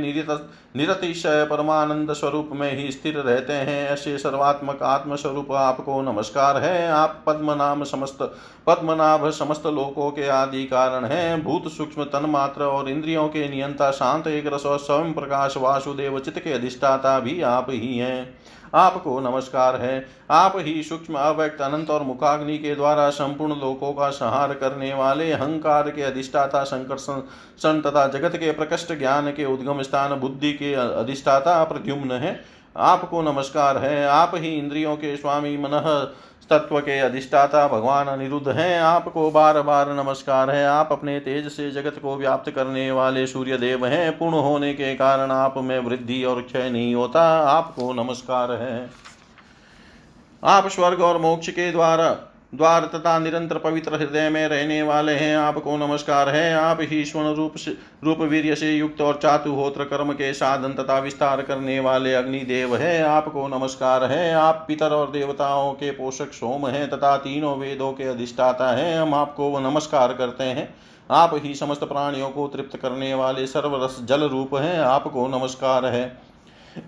निरतिशय 0.77 1.45
परमानंद 1.45 2.13
स्वरूप 2.13 2.51
में 2.53 2.77
ही 2.77 2.91
स्थिर 2.91 3.15
रहते 3.15 3.53
हैं। 3.53 3.91
ऐसे 3.91 4.19
सर्वात्मक 4.19 4.83
आत्म 4.83 5.17
स्वरूप 5.17 5.53
आपको 5.53 6.01
नमस्कार 6.03 6.57
है। 6.57 6.91
आप 6.91 7.23
पद्म 7.27 7.51
नाम 7.51 7.85
समस्त, 7.85 8.19
पद्मनाभ 8.67 9.31
समस्त 9.31 9.67
लोकों 9.67 10.11
के 10.11 10.29
आदि 10.29 10.65
कारण 10.65 11.05
हैं। 11.05 11.43
भूत, 11.45 11.73
सूक्ष्म 11.73 12.05
तन 12.05 12.27
मात्र 12.27 12.65
और 12.65 12.89
इंद्रियों 12.89 13.29
के 13.29 13.49
नियंता, 13.49 13.91
शांत, 13.91 14.27
एक 14.27 14.47
रस 14.47 14.63
स्वयं 14.67 15.13
प्रकाश, 15.13 15.55
वासुदेव 15.57 16.19
चित्त 16.29 16.45
के 16.45 16.53
अधिष्ठाता 16.53 17.19
भी 17.21 17.41
आप 17.43 17.67
ही 17.71 17.97
हैं। 17.99 18.39
आपको 18.75 19.21
नमस्कार 19.21 19.77
है। 19.77 20.07
आप 20.31 20.53
ही 20.57 20.83
सूक्ष्म, 20.83 21.15
अव्यक्त, 21.15 21.61
अनंत 21.61 21.91
और 21.91 22.03
मुखाग्नि 22.03 22.57
के 22.59 22.75
द्वारा 22.75 23.09
संपूर्ण 23.11 23.53
लोकों 23.53 23.93
का 23.93 24.09
संहार 24.11 24.53
करने 24.55 24.93
वाले 24.95 25.31
अहंकार 25.33 25.91
के 25.91 26.03
अधिष्ठाता 26.03 26.65
सन 26.65 27.83
तथा 27.87 28.07
जगत 28.09 28.37
के 28.37 28.51
प्रकष्ट 28.53 28.93
ज्ञान 28.99 29.31
के 29.31 29.45
उद्गम 29.45 29.83
स्थान 29.83 30.15
बुद्धि 30.15 30.53
के 30.53 30.75
अधिष्ठाता 30.75 31.63
प्रद्युम्न 31.65 32.13
है। 32.13 32.41
आपको 32.77 33.23
नमस्कार 33.23 33.79
है। 33.79 34.07
आप 34.07 34.33
ही 34.35 34.49
इंद्रियों 34.49 34.97
के 34.97 35.17
स्वामी 35.17 35.57
मन 35.57 35.71
तत्व 36.51 36.81
के 36.81 36.99
अधिष्ठाता 36.99 37.69
भगवान 37.69 38.07
अनिरुद्ध 38.07 38.49
हैं। 38.49 38.81
आपको 38.81 39.31
बार 39.31 39.63
बार 39.63 39.93
नमस्कार 39.93 40.51
है। 40.51 40.67
आप 40.67 40.89
अपने 40.93 41.21
तेज 41.21 41.49
से 41.49 41.71
जगत 41.71 41.99
को 42.03 42.17
व्याप्त 42.17 42.51
करने 42.51 42.91
वाले 42.91 43.27
सूर्य 43.27 43.57
देव 43.57 43.87
हैं। 43.87 44.19
पूर्ण 44.19 44.35
होने 44.35 44.75
के 44.75 44.95
कारण 44.95 45.31
आप 45.31 45.55
में 45.59 45.79
वृद्धि 45.79 46.25
और 46.25 46.43
क्षय 46.43 46.71
नहीं 46.71 46.95
होता। 46.95 47.23
आपको 47.39 47.93
नमस्कार 47.93 48.53
है। 48.53 48.91
आप 50.45 50.69
स्वर्ग 50.69 51.01
और 51.01 51.19
मोक्ष 51.19 51.49
के 51.49 51.73
द्वारा 51.73 52.28
द्वार 52.55 52.85
तथा 52.95 53.19
निरंतर 53.19 53.59
पवित्र 53.59 53.95
हृदय 53.95 54.29
में 54.31 54.49
रहने 54.49 54.83
वाले 54.83 55.13
हैं, 55.13 55.37
आपको 55.37 55.77
नमस्कार 55.77 56.29
है। 56.29 56.55
आप 56.55 56.79
ही 56.81 57.05
स्वर्ण 57.05 57.35
रूप 57.35 57.55
रूप 58.05 58.19
वीर्य 58.21 58.55
से 58.55 58.73
युक्त 58.73 59.01
और 59.01 59.19
चातुहोत्र 59.23 59.85
कर्म 59.85 60.13
के 60.13 60.33
साधन 60.35 60.73
तथा 60.73 60.99
विस्तार 60.99 61.43
करने 61.43 61.81
वाले 61.81 62.15
अग्निदेव 62.15 62.77
है। 62.77 63.03
आपको 63.03 63.47
नमस्कार 63.49 64.05
है। 64.05 64.35
आप 64.35 64.65
पितर 64.69 64.91
और 64.91 65.11
देवताओं 65.11 65.73
के 65.73 65.91
पोषक 65.91 66.33
सोम 66.33 66.67
हैं 66.67 66.91
तथा 66.91 67.17
तीनों 67.17 67.57
वेदों 67.59 67.93
के 67.93 68.05
अधिष्ठाता 68.05 68.71
हैं। 68.77 68.99
हम 69.01 69.15
आपको 69.15 69.59
नमस्कार 69.61 70.13
करते 70.13 70.45
हैं। 70.45 70.75
आप 71.11 71.31
ही 71.35 71.55
समस्त 71.55 71.85
प्राणियों 71.85 72.31
को 72.31 72.47
तृप्त 72.49 72.77
करने 72.77 73.15
वाले 73.15 73.47
सर्वरस 73.47 73.99
जल 74.05 74.23
रूप 74.23 74.55
हैं। 74.55 74.79
आपको 74.81 75.29
नमस्कार 75.29 75.87
है। 75.87 76.29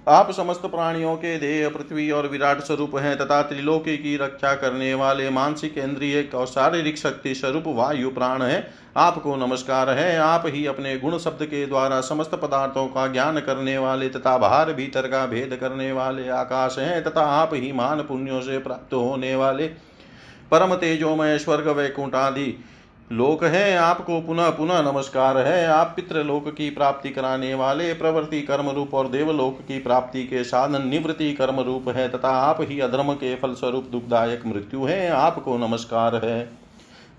आप 0.08 0.30
समस्त 0.30 0.60
प्राणियों 0.60 1.16
के 1.16 1.36
देह, 1.38 1.68
पृथ्वी 1.68 2.10
और 2.10 2.26
विराट 2.26 2.60
स्वरूप 2.60 2.96
हैं, 2.96 3.16
तथा 3.18 3.42
त्रिलोकी 3.42 3.96
की 3.98 4.16
रक्षा 4.16 4.54
करने 4.54 4.92
वाले 4.94 5.30
मानसिक 5.30 5.78
इंद्रिय 5.78 6.28
और 6.34 6.46
शारीरिक 6.46 6.98
शक्ति 6.98 7.34
स्वरूप 7.34 7.64
वायु 7.66 8.10
प्राण 8.10 8.42
है। 8.42 8.70
आपको 8.96 9.36
नमस्कार 9.36 9.90
है। 9.90 10.16
आप 10.18 10.42
ही 10.46 10.66
अपने 10.66 10.96
गुण 10.98 11.18
शब्द 11.18 11.44
के 11.44 11.66
द्वारा 11.66 12.00
समस्त 12.00 12.34
पदार्थों 12.34 12.86
का 12.86 13.06
ज्ञान 13.06 13.40
करने 13.40 13.78
वाले 13.78 14.08
तथा 14.08 14.36
बाहर 14.38 14.72
भीतर 14.72 15.08
का 15.08 15.26
भेद 15.26 15.58
करने 15.60 15.92
वाले 15.92 16.28
आकाश 16.28 16.78
हैं, 16.78 17.02
तथा 17.04 17.22
आप 17.22 17.50
ही 17.54 17.72
मान 17.72 18.00
पुण्यों 18.00 18.40
से 18.40 18.58
प्राप्त 18.58 18.94
होने 18.94 19.34
वाले 19.36 19.66
परम 20.50 20.74
तेजोमय 20.74 21.38
स्वर्ग 21.38 21.68
वैकुंठ 21.68 22.14
आदि 22.14 22.64
लोक 23.12 23.44
है 23.44 23.76
आपको 23.76 24.20
पुनः 24.20 24.50
पुनः 24.50 24.80
नमस्कार 24.82 25.38
है। 25.38 25.66
आप 25.66 25.92
पितृलोक 25.96 26.48
की 26.48 26.70
प्राप्ति 26.70 27.10
कराने 27.10 27.54
वाले 27.54 27.92
प्रवृत्ति 27.94 28.40
कर्म 28.40 28.68
रूप 28.68 28.94
और 28.94 29.08
देवलोक 29.08 29.58
की 29.60 29.78
प्राप्ति 29.78 30.22
के 30.24 30.44
साधन 30.44 30.86
निवृत्ति 30.88 31.32
कर्म 31.32 31.60
रूप 31.60 31.88
है 31.88 32.08
तथा 32.08 32.28
आप 32.28 32.58
ही 32.60 32.80
अधर्म 32.80 33.12
के 33.12 33.34
फल 33.34 33.54
स्वरूप 33.54 33.88
दुखदायक 33.92 34.46
मृत्यु 34.46 34.84
है। 34.84 35.08
आपको 35.10 35.56
नमस्कार 35.58 36.16
है। 36.16 36.60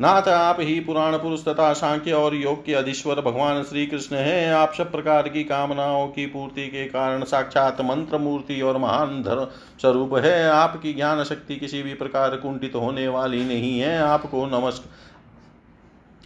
नाथ, 0.01 0.27
आप 0.27 0.57
ही 0.59 0.79
पुराण 0.79 1.17
पुरुष 1.17 1.45
तथा 1.45 1.73
सांख्य 1.73 2.13
और 2.13 2.35
योग 2.35 2.65
के 2.65 2.73
अधीश्वर 2.73 3.21
भगवान 3.21 3.63
श्री 3.63 3.85
कृष्ण 3.87 4.15
है। 4.15 4.53
आप 4.53 4.73
सब 4.73 4.91
प्रकार 4.91 5.29
की 5.29 5.43
कामनाओं 5.43 6.07
की 6.07 6.25
पूर्ति 6.25 6.67
के 6.67 6.85
कारण 6.85 7.23
साक्षात 7.23 7.81
मंत्र 7.81 8.17
मूर्ति 8.17 8.61
और 8.61 8.77
महान 8.77 9.21
धर्म 9.23 9.47
स्वरूप 9.81 10.15
है। 10.15 10.49
आपकी 10.49 10.93
ज्ञान 10.93 11.23
शक्ति 11.23 11.55
किसी 11.55 11.83
भी 11.83 11.93
प्रकार 11.93 12.35
कुंठित 12.35 12.75
होने 12.75 13.07
वाली 13.07 13.45
नहीं 13.45 13.79
है। 13.79 13.97
आपको 13.99 14.45
नमस्कार 14.45 15.09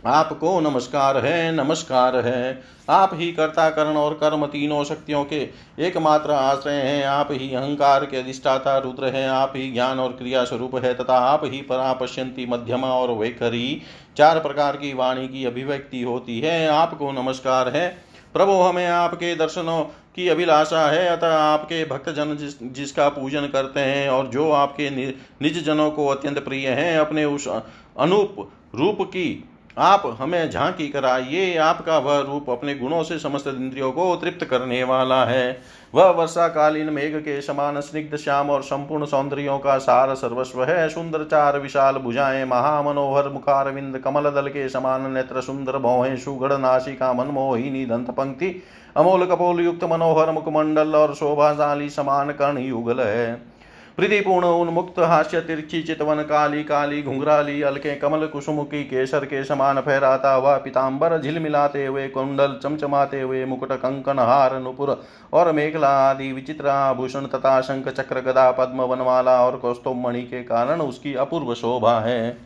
आपको 0.04 0.60
नमस्कार 0.60 1.18
है 1.18 1.52
नमस्कार 1.56 2.16
है। 2.16 2.62
आप 2.90 3.12
ही 3.14 3.32
कर्ता, 3.32 3.70
करण 3.70 3.96
और 3.98 4.14
कर्म 4.14 4.46
तीनों 4.46 4.84
शक्तियों 4.84 5.24
के 5.26 5.38
एकमात्र 5.80 6.32
आश्रय 6.32 6.74
हैं। 6.74 7.06
आप 7.06 7.28
ही 7.32 7.54
अहंकार 7.56 8.06
के 8.06 8.18
अधिष्ठाता, 8.18 8.78
रुद्र 8.78 9.06
हैं। 9.06 9.28
आप 9.30 9.54
ही 9.56 9.72
ज्ञान 9.72 10.00
और 10.00 10.12
क्रिया 10.12 10.44
स्वरूप 10.44 10.76
है 10.76 10.94
तथा 10.94 11.18
आप 11.18 11.42
ही 11.44 11.62
परापश्यंती, 11.62 12.46
मध्यमा 12.46 12.88
और 12.88 13.12
वैखरी, 13.12 13.82
चार 14.18 14.40
प्रकार 14.40 14.78
की 14.78 14.94
वाणी 14.94 15.28
की 15.28 15.46
अभिव्यक्ति 15.46 16.02
होती 16.02 16.40
है। 16.40 16.68
आपको 16.68 17.12
नमस्कार 17.12 17.70
है। 17.70 17.88
प्रभु, 18.34 18.52
हमें 18.52 18.88
आपके 18.88 19.36
दर्शनों 19.36 19.84
की 20.16 20.28
अभिलाषा 20.30 20.88
है, 20.88 21.08
अतः 21.08 21.34
आपके 21.34 21.86
भक्त 21.86 22.10
जन 22.10 22.36
जिस, 22.38 22.64
जिसका 22.64 23.10
पूजन 23.10 23.42
करते 23.42 23.80
हैं 23.80 24.10
और 24.10 24.28
जो 24.28 24.52
आपके 24.52 24.90
निज 24.90 25.64
जनों 25.66 25.92
को 25.92 26.08
अत्यंत 26.08 26.40
प्रिय 26.40 26.70
हैं, 26.70 26.98
अपने 27.00 27.26
उस 27.26 27.48
अनूप, 27.48 28.52
रूप 28.76 28.98
की 29.02 29.50
आप 29.78 30.04
हमें 30.20 30.50
झांकी 30.50 30.88
कराइए। 30.88 31.58
आपका 31.58 31.98
वह 31.98 32.20
रूप 32.20 32.50
अपने 32.50 32.76
गुणों 32.76 33.04
से 33.04 33.18
समस्त 33.20 33.48
इंद्रियों 33.48 33.92
को 33.92 34.16
तृप्त 34.16 34.46
करने 34.46 34.84
वाला 34.84 35.24
है। 35.26 35.58
वह 35.96 36.10
वर्षाकालीन 36.10 36.90
मेघ 36.90 37.16
के 37.16 37.42
समान 37.42 37.80
स्निग्ध, 37.82 38.16
श्याम 38.18 38.50
और 38.50 38.62
संपूर्ण 38.62 39.06
सौंदर्यों 39.06 39.58
का 39.60 39.78
सार 39.78 40.14
सर्वस्व 40.16 40.64
है। 40.64 40.88
सुंदर, 40.90 41.24
चार 41.24 41.60
विशाल 41.60 41.96
भुजाएँ, 41.96 42.46
महामनोहर 42.46 43.30
मुखारविंद 43.30 43.98
कमल 43.98 44.30
दल 44.30 44.48
के 44.48 44.70
समान 44.70 45.12
नेत्र 45.12 45.42
सुंदर, 45.42 45.78
भौहें, 45.78 46.18
सुगढ़ 46.18 46.54
नाशिका 46.54 47.14
मनमोहिनी, 47.14 47.86
दंत 47.86 48.10
पंक्ति, 48.10 48.64
अमोल 48.98 49.26
कपोल 49.26 49.60
युक्त 49.62 49.84
मनोहर, 49.84 50.32
मुखमंडल 50.32 50.96
और 50.96 51.14
शोभाशाली 51.16 51.90
समान 51.90 52.32
कर्ण 52.32 52.58
युगल 52.58 53.00
है। 53.00 53.55
प्रीतिपूर्ण 53.98 54.46
उन्मुक्त 54.54 54.98
हास्य 55.00 55.40
तिरछी 55.42 55.82
चितवन 55.84 56.22
काली 56.22 56.64
काली 56.64 57.02
घुंघराली 57.04 57.62
अलके 57.62 57.96
कमल 57.96 58.26
कुसुम 58.28 58.58
की 58.64 58.84
केसर 58.84 59.26
के 59.26 59.44
समान 59.44 59.80
फहराता 59.82 60.34
हुआ 60.34 60.56
पिताम्बर 60.58 61.18
झिलमिलाते 61.20 61.86
हुए 61.86 62.08
कुंडल 62.08 62.58
चमचमाते 62.64 63.22
हुए 63.22 63.44
मुकुट 63.46 63.72
कंकन 63.74 64.20
हार 64.22 64.60
नुपुर 64.62 64.92
और 65.34 65.52
मेघला 65.52 65.90
आदि 66.00 66.32
विचित्र 66.32 66.68
आभूषण 66.70 67.28
तथा 67.28 67.60
शंख 67.62 67.88
चक्र 67.92 68.22
गदा 68.22 68.50
पद्म 68.52 68.82
वनवाला 68.84 69.40
और 69.46 69.58
कौस्तुभ 69.58 70.06
मणि 70.06 70.24
के 70.24 70.44
कारण 70.44 70.82
उसकी 70.82 71.14
अपूर्व 71.18 71.54
शोभा 71.56 72.00
है। 72.00 72.38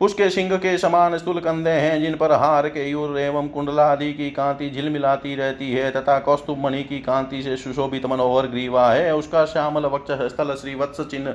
उसके 0.00 0.28
सिंह 0.30 0.56
के 0.56 0.76
समान 0.78 1.16
स्थूल 1.18 1.40
कंधे 1.40 1.70
हैं, 1.70 2.00
जिन 2.00 2.14
पर 2.16 2.32
हार 2.32 2.68
के 2.68 2.88
यूर 2.90 3.18
एवं 3.18 3.48
कुंडलादि 3.48 4.12
की 4.12 4.30
कांति 4.30 4.70
झिलमिलाती 4.70 5.34
रहती 5.34 5.72
है, 5.72 5.90
तथा 5.90 6.18
कौस्तुभ 6.18 6.58
मणि 6.58 6.82
की 6.82 6.98
कांति 6.98 7.42
से 7.42 7.56
सुशोभित 7.56 8.06
मनोहर 8.06 8.46
ग्रीवा 8.46 8.90
है। 8.92 9.14
उसका 9.14 9.44
श्यामल 9.44 9.86
वक्ष 9.86 10.12
स्थल 10.34 10.54
श्रीवत्स 10.54 11.00
चिन्ह 11.00 11.30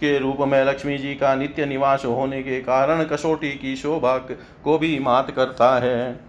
के 0.00 0.18
रूप 0.18 0.40
में 0.40 0.64
लक्ष्मी 0.64 0.98
जी 0.98 1.14
का 1.14 1.34
नित्य 1.34 1.66
निवास 1.66 2.04
होने 2.04 2.42
के 2.42 2.60
कारण 2.60 3.04
कसोटी 3.04 3.50
की 3.50 3.76
शोभा 3.76 4.16
को 4.64 4.78
भी 4.78 4.98
मात 4.98 5.30
करता 5.30 5.78
है। 5.78 6.27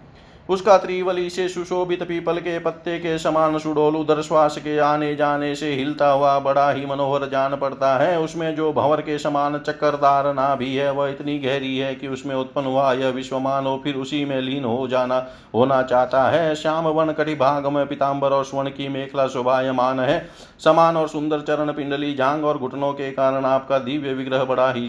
उसका 0.50 0.78
त्रिवली 0.78 1.30
से 1.30 1.47
सुशोभित 1.50 2.04
पीपल 2.04 2.38
के 2.38 2.58
पत्ते 2.60 2.97
के 3.00 3.18
समान 3.20 3.58
सुडोल 3.60 3.95
उधर 3.95 4.22
श्वास 4.22 4.58
के 4.58 4.78
आने 4.80 5.16
जाने 5.16 5.54
से 5.56 5.74
हिलता 5.74 6.10
हुआ 6.10 6.38
बड़ा 6.39 6.70
ही 6.72 6.86
मनोहर 6.86 7.28
जान 7.30 7.56
पड़ता 7.56 7.95
है। 7.97 8.20
उसमें 8.20 8.56
जो 8.56 8.72
भंवर 8.74 9.02
के 9.02 9.18
समान 9.20 9.58
चक्करदार 9.60 10.34
ना 10.34 10.54
भी 10.56 10.76
है, 10.76 10.91
वह 10.91 11.10
इतनी 11.10 11.38
गहरी 11.39 11.78
है 11.78 11.93
कि 11.95 12.08
उसमें 12.08 12.36
उत्पन्न 12.36 12.66
हुआ 12.66 12.91
यह 12.93 13.10
विश्वमान 13.10 13.66
हो 13.66 13.80
फिर 13.84 13.95
उसी 13.95 14.24
में 14.26 14.39
लीन 14.41 14.66
हो 14.66 14.88
जाना, 14.88 15.26
होना 15.56 15.82
चाहता 15.84 16.24
है। 16.24 16.56
श्याम 16.56 16.88
वन 16.88 17.12
कटी 17.14 17.36
भाग 17.36 17.68
में 17.68 17.86
पिताम्बर 17.88 18.30
और 18.30 18.45
स्वर्ण 18.45 18.70
की 18.70 18.88
मेखला 18.88 19.28
शोभायमान 19.28 20.00
है। 20.00 20.28
समान 20.64 20.97
और 20.97 21.08
सुंदर 21.08 21.41
चरण, 21.41 21.72
पिंडली 21.74 22.14
जांग 22.14 22.45
और 22.45 22.58
घुटनों 22.58 22.93
के 22.93 23.12
कारण 23.12 23.45
आपका 23.45 23.80
दिव्य 23.80 24.14
विग्रह 24.14 24.43
बड़ा 24.43 24.72
ही 24.72 24.88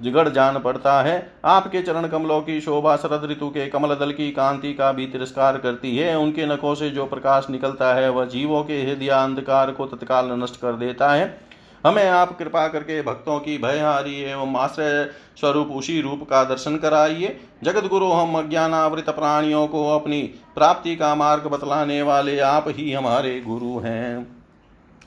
जिगड़ 0.00 0.28
जान 0.28 0.58
पड़ता 0.58 1.02
है। 1.02 1.32
आपके 1.44 1.82
चरण 1.82 2.08
कमलों 2.08 2.40
की 2.40 2.60
शोभा 2.60 2.96
शरद 2.96 3.30
ऋतु 3.30 3.48
के 3.48 3.68
कमल 3.68 3.94
दल 3.94 4.12
की 4.12 4.30
कांति 4.30 4.74
का 4.74 4.92
भी 4.92 5.06
तिरस्कार 5.06 5.58
करती 5.58 5.96
है। 5.96 6.18
उनके 6.18 6.46
नखों 6.46 6.74
से 6.74 6.90
जो 6.90 7.06
प्रकाश 7.06 7.46
निकलता 7.50 7.94
है, 7.94 8.10
वह 8.10 8.24
जीवों 8.24 8.64
के 8.64 8.82
हृदय 8.82 9.08
अंधकार 9.08 9.70
को 9.70 9.86
तत्काल 9.86 10.32
नष्ट 10.32 10.56
कर 10.56 10.72
देता 10.72 11.10
है। 11.10 11.40
हमें 11.86 12.08
आप 12.08 12.38
कृपा 12.38 12.68
करके 12.68 13.02
भक्तों 13.02 13.38
की 13.38 13.58
भयहारी 13.58 14.20
एवं 14.22 14.56
आश्रय 14.56 15.10
स्वरूप 15.40 15.68
उसी 15.68 16.00
रूप 16.00 16.26
का 16.30 16.44
दर्शन 16.44 16.76
कराइए। 16.76 17.40
जगत 17.62 17.86
गुरु 17.86 18.06
हम 18.06 18.38
अज्ञानावृत 18.38 19.10
प्राणियों 19.10 19.66
को 19.66 19.88
अपनी 19.94 20.22
प्राप्ति 20.54 20.96
का 20.96 21.14
मार्ग 21.14 21.46
बतलाने 21.46 22.02
वाले 22.02 22.38
आप 22.38 22.64
ही 22.68 22.92
हमारे 22.92 23.40
गुरु 23.40 23.78
हैं। 23.78 24.43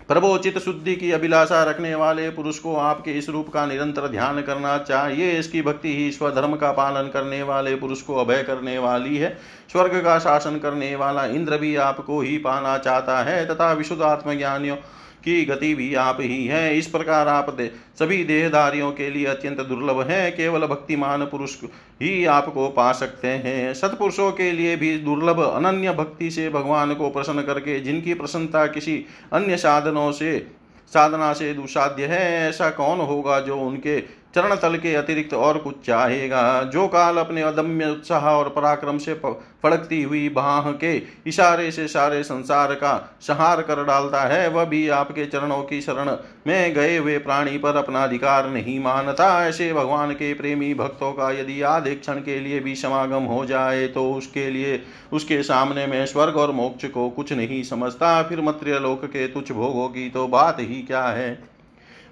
प्रभोचित 0.09 0.57
शुद्धि 0.57 0.95
की 0.95 1.11
अभिलाषा 1.11 1.63
रखने 1.63 1.93
वाले 1.95 2.29
पुरुष 2.29 2.59
को 2.59 2.75
आपके 2.75 3.11
इस 3.11 3.27
रूप 3.29 3.49
का 3.49 3.65
निरंतर 3.65 4.07
ध्यान 4.07 4.41
करना 4.41 4.77
चाहिए। 4.77 5.31
इसकी 5.31 5.61
भक्ति 5.61 5.95
ही 5.95 6.11
स्वधर्म 6.11 6.55
का 6.55 6.71
पालन 6.71 7.09
करने 7.09 7.41
वाले 7.43 7.75
पुरुष 7.75 8.01
को 8.01 8.15
अभय 8.15 8.43
करने 8.43 8.77
वाली 8.77 9.17
है। 9.17 9.37
स्वर्ग 9.71 10.01
का 10.03 10.17
शासन 10.19 10.57
करने 10.57 10.95
वाला 10.95 11.25
इंद्र 11.25 11.57
भी 11.57 11.75
आपको 11.75 12.21
ही 12.21 12.37
पाना 12.37 12.77
चाहता 12.77 13.21
है 13.23 13.45
तथा 13.47 13.71
विशुद्ध 13.73 14.01
आत्मज्ञानियों 14.01 14.77
की 15.23 15.45
गति 15.45 15.73
भी 15.75 15.93
आप 15.95 16.17
ही 16.21 16.45
है। 16.45 16.77
इस 16.77 16.87
प्रकार 16.87 17.27
आप 17.27 17.53
दे, 17.53 17.71
सभी 17.99 18.23
देहधारियों 18.23 18.91
के 18.91 19.09
लिए 19.09 19.25
अत्यंत 19.25 19.59
दुर्लभ 19.59 20.01
है। 20.01 20.31
केवल 20.31 20.65
भक्तिमान 20.65 21.25
पुरुष 21.25 21.55
ही 22.01 22.25
आपको 22.25 22.67
पा 22.69 22.91
सकते 22.91 23.27
हैं। 23.27 23.73
सत्पुरुषों 23.73 24.31
के 24.31 24.51
लिए 24.51 24.75
भी 24.75 24.97
दुर्लभ 24.97 25.39
अनन्य 25.41 25.93
भक्ति 25.93 26.31
से 26.31 26.49
भगवान 26.49 26.93
को 26.93 27.09
प्रसन्न 27.09 27.41
करके 27.41 27.79
जिनकी 27.79 28.13
प्रसन्नता 28.13 28.65
किसी 28.67 29.03
अन्य 29.33 29.57
साधनों 29.57 30.11
से, 30.11 30.39
साधना 30.93 31.33
से 31.33 31.53
दुसाध्य 31.53 32.05
है, 32.05 32.49
ऐसा 32.49 32.69
कौन 32.69 32.99
होगा 32.99 33.39
जो 33.39 33.57
उनके 33.57 33.99
चरण 34.33 34.55
तल 34.55 34.75
के 34.77 34.93
अतिरिक्त 34.95 35.33
और 35.33 35.57
कुछ 35.57 35.75
चाहेगा। 35.85 36.61
जो 36.63 36.87
काल 36.87 37.17
अपने 37.17 37.41
अदम्य 37.41 37.85
उत्साह 37.85 38.25
और 38.25 38.49
पराक्रम 38.49 38.97
से 38.97 39.13
फड़कती 39.15 40.01
हुई 40.03 40.27
बाह 40.29 40.71
के 40.73 40.95
इशारे 41.27 41.69
से 41.71 41.87
सारे 41.87 42.21
संसार 42.23 42.73
का 42.73 42.93
संहार 43.21 43.61
कर 43.61 43.83
डालता 43.83 44.21
है, 44.23 44.47
वह 44.49 44.65
भी 44.65 44.87
आपके 44.89 45.25
चरणों 45.25 45.61
की 45.63 45.81
शरण 45.81 46.15
में 46.47 46.73
गए 46.73 46.97
हुए 46.97 47.17
प्राणी 47.19 47.57
पर 47.57 47.75
अपना 47.75 48.03
अधिकार 48.03 48.49
नहीं 48.49 48.79
मानता। 48.79 49.27
ऐसे 49.47 49.71
भगवान 49.73 50.11
के 50.13 50.33
प्रेमी 50.33 50.73
भक्तों 50.73 51.11
का 51.13 51.31
यदि 51.31 51.61
आधे 51.63 51.95
क्षण 51.95 52.21
के 52.21 52.39
लिए 52.39 52.59
भी 52.59 52.75
समागम 52.75 53.23
हो 53.25 53.45
जाए 53.45 53.87
तो 53.87 54.11
उसके 54.13 54.49
लिए 54.51 54.81
उसके 55.13 55.41
सामने 55.43 55.87
में 55.87 56.05
स्वर्ग 56.05 56.37
और 56.37 56.51
मोक्ष 56.53 56.85
को 56.85 57.09
कुछ 57.09 57.33
नहीं 57.33 57.63
समझता। 57.65 58.21
फिर 58.23 58.41
मत्र्य 58.41 58.79
लोक 58.79 59.05
के 59.07 59.27
तुच्छ 59.27 59.51
भोगों 59.51 59.87
की 59.89 60.09
तो 60.09 60.27
बात 60.29 60.59
ही 60.59 60.81
क्या 60.81 61.03
है? 61.03 61.56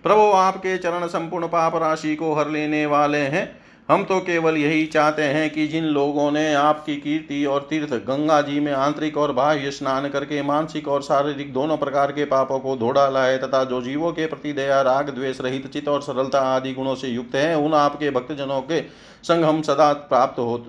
प्रभु, 0.05 0.21
आपके 0.21 0.77
चरण 0.77 1.05
संपूर्ण 1.07 1.47
पाप 1.47 1.75
राशि 1.75 2.15
को 2.15 2.33
हर 2.33 2.49
लेने 2.49 2.85
वाले 2.85 3.17
हैं। 3.17 3.45
हम 3.89 4.03
तो 4.03 4.19
केवल 4.19 4.57
यही 4.57 4.85
चाहते 4.85 5.21
हैं 5.21 5.49
कि 5.49 5.65
जिन 5.67 5.83
लोगों 5.85 6.29
ने 6.31 6.53
आपकी 6.53 6.95
कीर्ति 6.95 7.43
और 7.45 7.65
तीर्थ, 7.69 7.93
गंगा 8.05 8.41
जी 8.41 8.59
में 8.59 8.71
आंतरिक 8.73 9.17
और 9.17 9.31
बाह्य 9.31 9.71
स्नान 9.71 10.07
करके 10.09 10.41
मानसिक 10.43 10.87
और 10.87 11.01
शारीरिक 11.01 11.53
दोनों 11.53 11.77
प्रकार 11.77 12.11
के 12.11 12.25
पापों 12.25 12.59
को 12.59 12.75
धो 12.75 12.91
डाला 12.91 13.23
है 13.23 13.37
तथा 13.37 13.63
जो 13.63 13.81
जीवों 13.81 14.11
के 14.11 14.25
प्रति 14.27 14.53
दया, 14.53 14.81
राग, 14.81 15.09
द्वेष 15.09 15.41
रहित 15.41 15.67
चित 15.67 15.87
और 15.87 16.01
सरलता 16.01 16.41
आदि 16.55 16.73
गुणों 16.73 16.95
से 16.95 17.07
युक्त 17.07 17.35
हैं, 17.35 17.55
उन 17.55 17.73
आपके 17.73 18.11
भक्तजनों 18.11 18.61
के 18.61 18.81
संग 19.23 19.45
हम 19.45 19.61
सदा 19.61 19.93
प्राप्त 19.93 20.39
हो, 20.39 20.65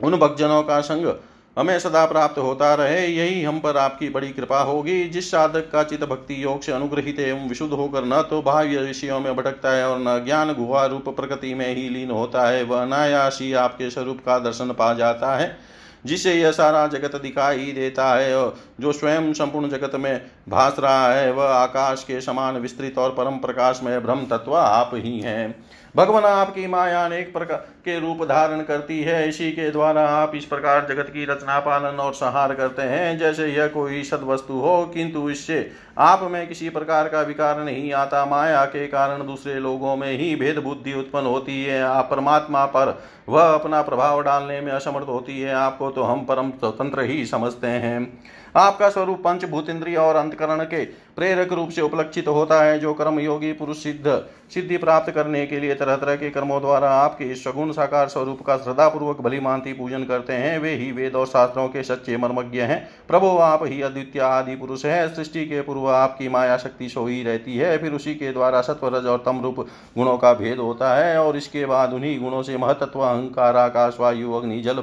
उन 0.00 0.16
भक्तजनों 0.16 0.62
का 0.62 0.80
संग 0.82 1.14
हमें 1.56 1.78
सदा 1.78 2.04
प्राप्त 2.06 2.38
होता 2.38 2.74
रहे, 2.74 3.06
यही 3.06 3.42
हम 3.42 3.58
पर 3.60 3.76
आपकी 3.76 4.08
बड़ी 4.08 4.28
कृपा 4.28 4.60
होगी। 4.60 5.04
जिस 5.08 5.30
साधक 5.30 5.70
का 5.72 5.82
चित 5.82 6.04
भक्ति 6.04 6.42
योग 6.44 6.62
से 6.62 6.72
अनुग्रहित 6.72 7.20
एवं 7.20 7.48
विशुद्ध 7.48 7.72
होकर 7.72 8.04
न 8.04 8.22
तो 8.30 8.40
बाह्य 8.42 8.78
विषयों 8.78 9.20
में 9.20 9.34
भटकता 9.36 9.72
है 9.72 9.88
और 9.88 9.98
न 10.00 10.24
ज्ञान 10.24 10.52
गुहा 10.54 10.84
रूप 10.86 11.08
प्रकृति 11.08 11.54
में 11.54 11.74
ही 11.74 11.88
लीन 11.88 12.10
होता 12.10 12.48
है, 12.48 12.62
वह 12.62 12.82
अनायास 12.82 13.38
आपके 13.58 13.90
स्वरूप 13.90 14.18
का 14.26 14.38
दर्शन 14.38 14.72
पा 14.72 14.92
जाता 14.94 15.34
है, 15.36 15.56
जिसे 16.04 16.34
यह 16.34 16.50
सारा 16.52 16.86
जगत 16.86 17.14
दिखाई 17.16 17.72
देता 17.72 18.08
है। 18.14 18.34
जो 18.80 18.92
स्वयं 18.92 19.32
संपूर्ण 19.32 19.68
जगत 19.68 19.92
में 19.94 20.26
भास 20.48 20.76
रहा 20.78 21.12
है, 21.12 21.32
वह 21.32 21.48
आकाश 21.48 22.04
के 22.04 22.20
समान 22.20 22.56
विस्तृत 22.56 22.98
और 22.98 23.10
परम 23.10 23.36
प्रकाश 23.36 23.80
में 23.84 24.02
ब्रह्म 24.02 24.26
तत्व 24.26 24.56
आप 24.56 24.90
ही 24.94 25.18
हैं। 25.20 25.64
भगवान 25.96 26.24
आपकी 26.24 26.66
माया 26.66 27.04
अनेक 27.04 27.32
प्रकार 27.32 27.56
के 27.56 27.98
रूप 28.00 28.22
धारण 28.22 28.62
करती 28.62 29.00
है। 29.02 29.28
इसी 29.28 29.50
के 29.52 29.70
द्वारा 29.70 30.08
आप 30.08 30.32
इस 30.34 30.44
प्रकार 30.44 30.86
जगत 30.88 31.10
की 31.10 31.24
रचना, 31.24 31.58
पालन 31.58 31.96
और 31.96 32.14
संहार 32.14 32.54
करते 32.54 32.82
हैं। 32.82 33.18
जैसे 33.18 33.46
यह 33.46 33.66
कोई 33.66 34.02
सदवस्तु 34.02 34.54
हो, 34.54 34.84
किंतु 34.94 35.30
इससे 35.30 35.70
आप 35.98 36.22
में 36.22 36.46
किसी 36.48 36.68
प्रकार 36.68 37.08
का 37.08 37.20
विकार 37.20 37.60
नहीं 37.60 37.92
आता। 37.92 38.24
माया 38.26 38.64
के 38.64 38.86
कारण 38.86 39.26
दूसरे 39.26 39.54
लोगों 39.54 39.96
में 39.96 40.18
ही 40.18 40.34
भेद 40.36 40.58
बुद्धि 40.58 40.92
उत्पन्न 40.92 41.26
होती 41.26 41.64
है। 41.64 41.82
आप 41.82 42.08
परमात्मा 42.10 42.64
पर 42.66 43.02
वह 43.28 43.54
अपना 43.54 43.82
प्रभाव 43.82 44.22
डालने 44.22 44.60
में 44.60 44.72
असमर्थ 44.72 45.08
होती 45.08 45.40
है। 45.40 45.54
आपको 45.54 45.90
तो 45.90 46.02
हम 46.02 46.24
परम 46.24 46.50
स्वतंत्र 46.50 47.00
ही 47.00 47.26
समझते 47.26 47.66
हैं। 47.66 48.22
आपका 48.54 48.88
स्वरूप 48.88 49.18
पंचभूत 49.18 49.68
इंद्रिय 49.68 49.96
और 49.96 50.16
अंतकरण 50.16 50.64
के 50.64 50.84
प्रेरक 51.16 51.52
रूप 51.52 51.68
से 51.68 51.80
उपलक्षित 51.80 52.28
होता 52.28 52.62
है, 52.62 52.78
जो 52.78 52.92
कर्म 52.94 53.18
योगी 53.20 53.52
पुरुष 53.52 53.82
सिद्ध, 53.82 54.22
सिद्धि 54.54 54.76
प्राप्त 54.76 55.10
करने 55.10 55.46
के 55.46 55.60
लिए 55.60 55.74
तरह 55.74 55.96
तरह 55.96 56.16
के 56.16 56.30
कर्मों 56.30 56.60
द्वारा 56.60 56.90
आपके 56.90 57.34
सगुण 57.34 57.72
साकार 57.72 58.08
स्वरूप 58.08 58.42
का 58.42 58.56
श्रद्धापूर्वक 58.56 59.20
भली 59.20 59.40
मानती 59.40 59.72
पूजन 59.72 60.04
करते 60.04 60.32
हैं। 60.32 60.58
वे 60.58 60.74
ही 60.74 60.90
वेद 60.92 61.14
और 61.14 61.26
शास्त्रों 61.26 61.68
के 61.68 61.82
सच्चे 61.82 62.16
मर्मज्ञ 62.16 62.60
हैं। 62.60 62.88
प्रभु, 63.08 63.26
आप 63.26 63.64
ही 63.64 63.82
अद्वितीय 63.82 64.22
आदि 64.22 64.56
पुरुष 64.56 64.84
है। 64.84 65.14
सृष्टि 65.14 65.46
के 65.46 65.60
पूर्व 65.60 65.88
आपकी 65.88 66.28
माया 66.28 66.56
शक्ति 66.56 66.88
सोई 66.88 67.22
रहती 67.22 67.56
है। 67.56 67.76
फिर 67.78 67.92
उसी 67.92 68.14
के 68.14 68.32
द्वारा 68.32 68.60
सत्वरज 68.60 69.06
और 69.06 69.22
तम 69.26 69.40
रूप 69.42 69.60
गुणों 69.98 70.16
का 70.18 70.32
भेद 70.34 70.58
होता 70.58 70.94
है 70.94 71.18
और 71.18 71.36
इसके 71.36 71.66
बाद 71.66 71.92
उन्हीं 71.92 72.18
गुणों 72.20 72.42
से 72.42 72.56
महतत्व, 72.56 73.00
अहंकार, 73.00 73.56
आकाश, 73.56 73.96
वायु, 74.00 74.32
अग्नि, 74.32 74.60
जल 74.60 74.78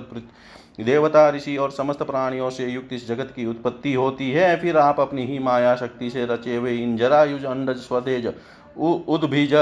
देवता, 0.79 1.29
ऋषि 1.29 1.55
और 1.57 1.71
समस्त 1.71 2.03
प्राणियों 2.03 2.49
से 2.49 2.67
युक्त 2.67 2.93
इस 2.93 3.07
जगत 3.07 3.33
की 3.35 3.45
उत्पत्ति 3.45 3.93
होती 3.93 4.31
है। 4.31 4.55
फिर 4.61 4.77
आप 4.77 4.99
अपनी 4.99 5.25
ही 5.25 5.39
माया 5.39 5.75
शक्ति 5.75 6.09
से 6.09 6.25
रचे 6.25 6.55
हुए 6.55 6.75
इन 6.77 6.97
जरायुज, 6.97 7.45
अंडज 7.45 7.77
स्वतेज 7.77 8.33
उद्भिज, 8.77 9.53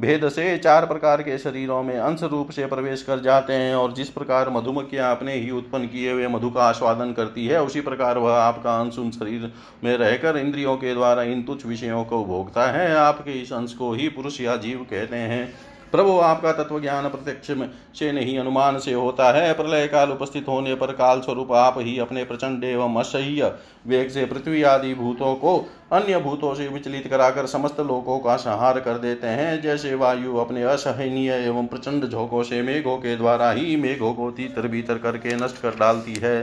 भेद 0.00 0.28
से 0.28 0.56
चार 0.58 0.86
प्रकार 0.86 1.20
के 1.22 1.36
शरीरों 1.38 1.82
में 1.82 1.96
अंश 1.96 2.22
रूप 2.22 2.50
से 2.50 2.66
प्रवेश 2.66 3.02
कर 3.02 3.20
जाते 3.20 3.52
हैं 3.52 3.74
और 3.74 3.92
जिस 3.92 4.08
प्रकार 4.08 4.48
मधुमक्खियाँ 4.50 5.14
अपने 5.16 5.34
ही 5.34 5.50
उत्पन्न 5.50 5.86
किए 5.86 6.12
हुए 6.12 6.26
मधु 6.28 6.50
का 6.50 6.62
आस्वादन 6.62 7.12
करती 7.12 7.46
है, 7.46 7.62
उसी 7.62 7.80
प्रकार 7.80 8.18
वह 8.18 8.32
आपका 8.32 8.76
अंश 8.80 8.98
उन 8.98 9.10
शरीर 9.10 9.52
में 9.84 9.96
रहकर 9.96 10.36
इंद्रियों 10.36 10.76
के 10.76 10.94
द्वारा 10.94 11.22
इन 11.22 11.42
तुच्छ 11.42 11.64
विषयों 11.66 12.04
को 12.04 12.24
भोगता 12.24 12.66
है। 12.72 12.94
आपके 12.96 13.32
इस 13.32 13.52
अंश 13.52 13.72
को 13.72 13.92
ही 13.92 14.08
पुरुष 14.08 14.40
या 14.40 14.56
जीव 14.56 14.86
कहते 14.90 15.16
हैं। 15.16 15.48
प्रभु, 15.96 16.18
आपका 16.20 16.52
तत्व 16.52 16.80
ज्ञान 16.80 17.08
प्रत्यक्ष 17.08 17.50
से 17.98 18.10
नहीं 18.12 18.38
अनुमान 18.38 18.78
से 18.78 18.92
होता 18.92 19.30
है। 19.32 19.52
प्रलय 19.54 19.86
काल 19.86 20.10
उपस्थित 20.10 20.48
होने 20.48 20.74
पर 20.74 20.92
काल 20.92 21.20
स्वरूप 21.20 21.52
आप 21.52 21.74
ही 21.78 21.98
अपने 21.98 22.24
प्रचंड 22.24 22.64
एवं 22.64 22.96
असह्य 22.96 23.52
वेग 23.86 24.08
से 24.08 24.24
पृथ्वी 24.24 24.62
आदि 24.62 24.92
भूतों 24.94 25.34
को 25.34 25.56
अन्य 25.92 26.18
भूतों 26.18 26.54
से 26.54 26.68
विचलित 26.68 27.06
कराकर 27.06 27.46
समस्त 27.46 27.80
लोगों 27.80 28.18
का 28.18 28.36
संहार 28.36 28.80
कर 28.80 28.98
देते 28.98 29.26
हैं। 29.28 29.60
जैसे 29.62 29.94
वायु 29.94 30.36
अपने 30.36 30.62
असहनीय 30.64 31.32
एवं 31.36 31.66
प्रचंड 31.66 32.08
झोंकों 32.08 32.42
से 32.42 32.62
मेघों 32.62 32.96
के 32.98 33.16
द्वारा 33.16 33.50
ही 33.50 33.76
मेघों 33.76 34.12
को 34.14 34.30
तीतर 34.30 34.68
भीतर 34.68 34.98
करके 34.98 35.36
नष्ट 35.36 35.62
कर 35.62 35.76
डालती 35.76 36.14
है। 36.14 36.38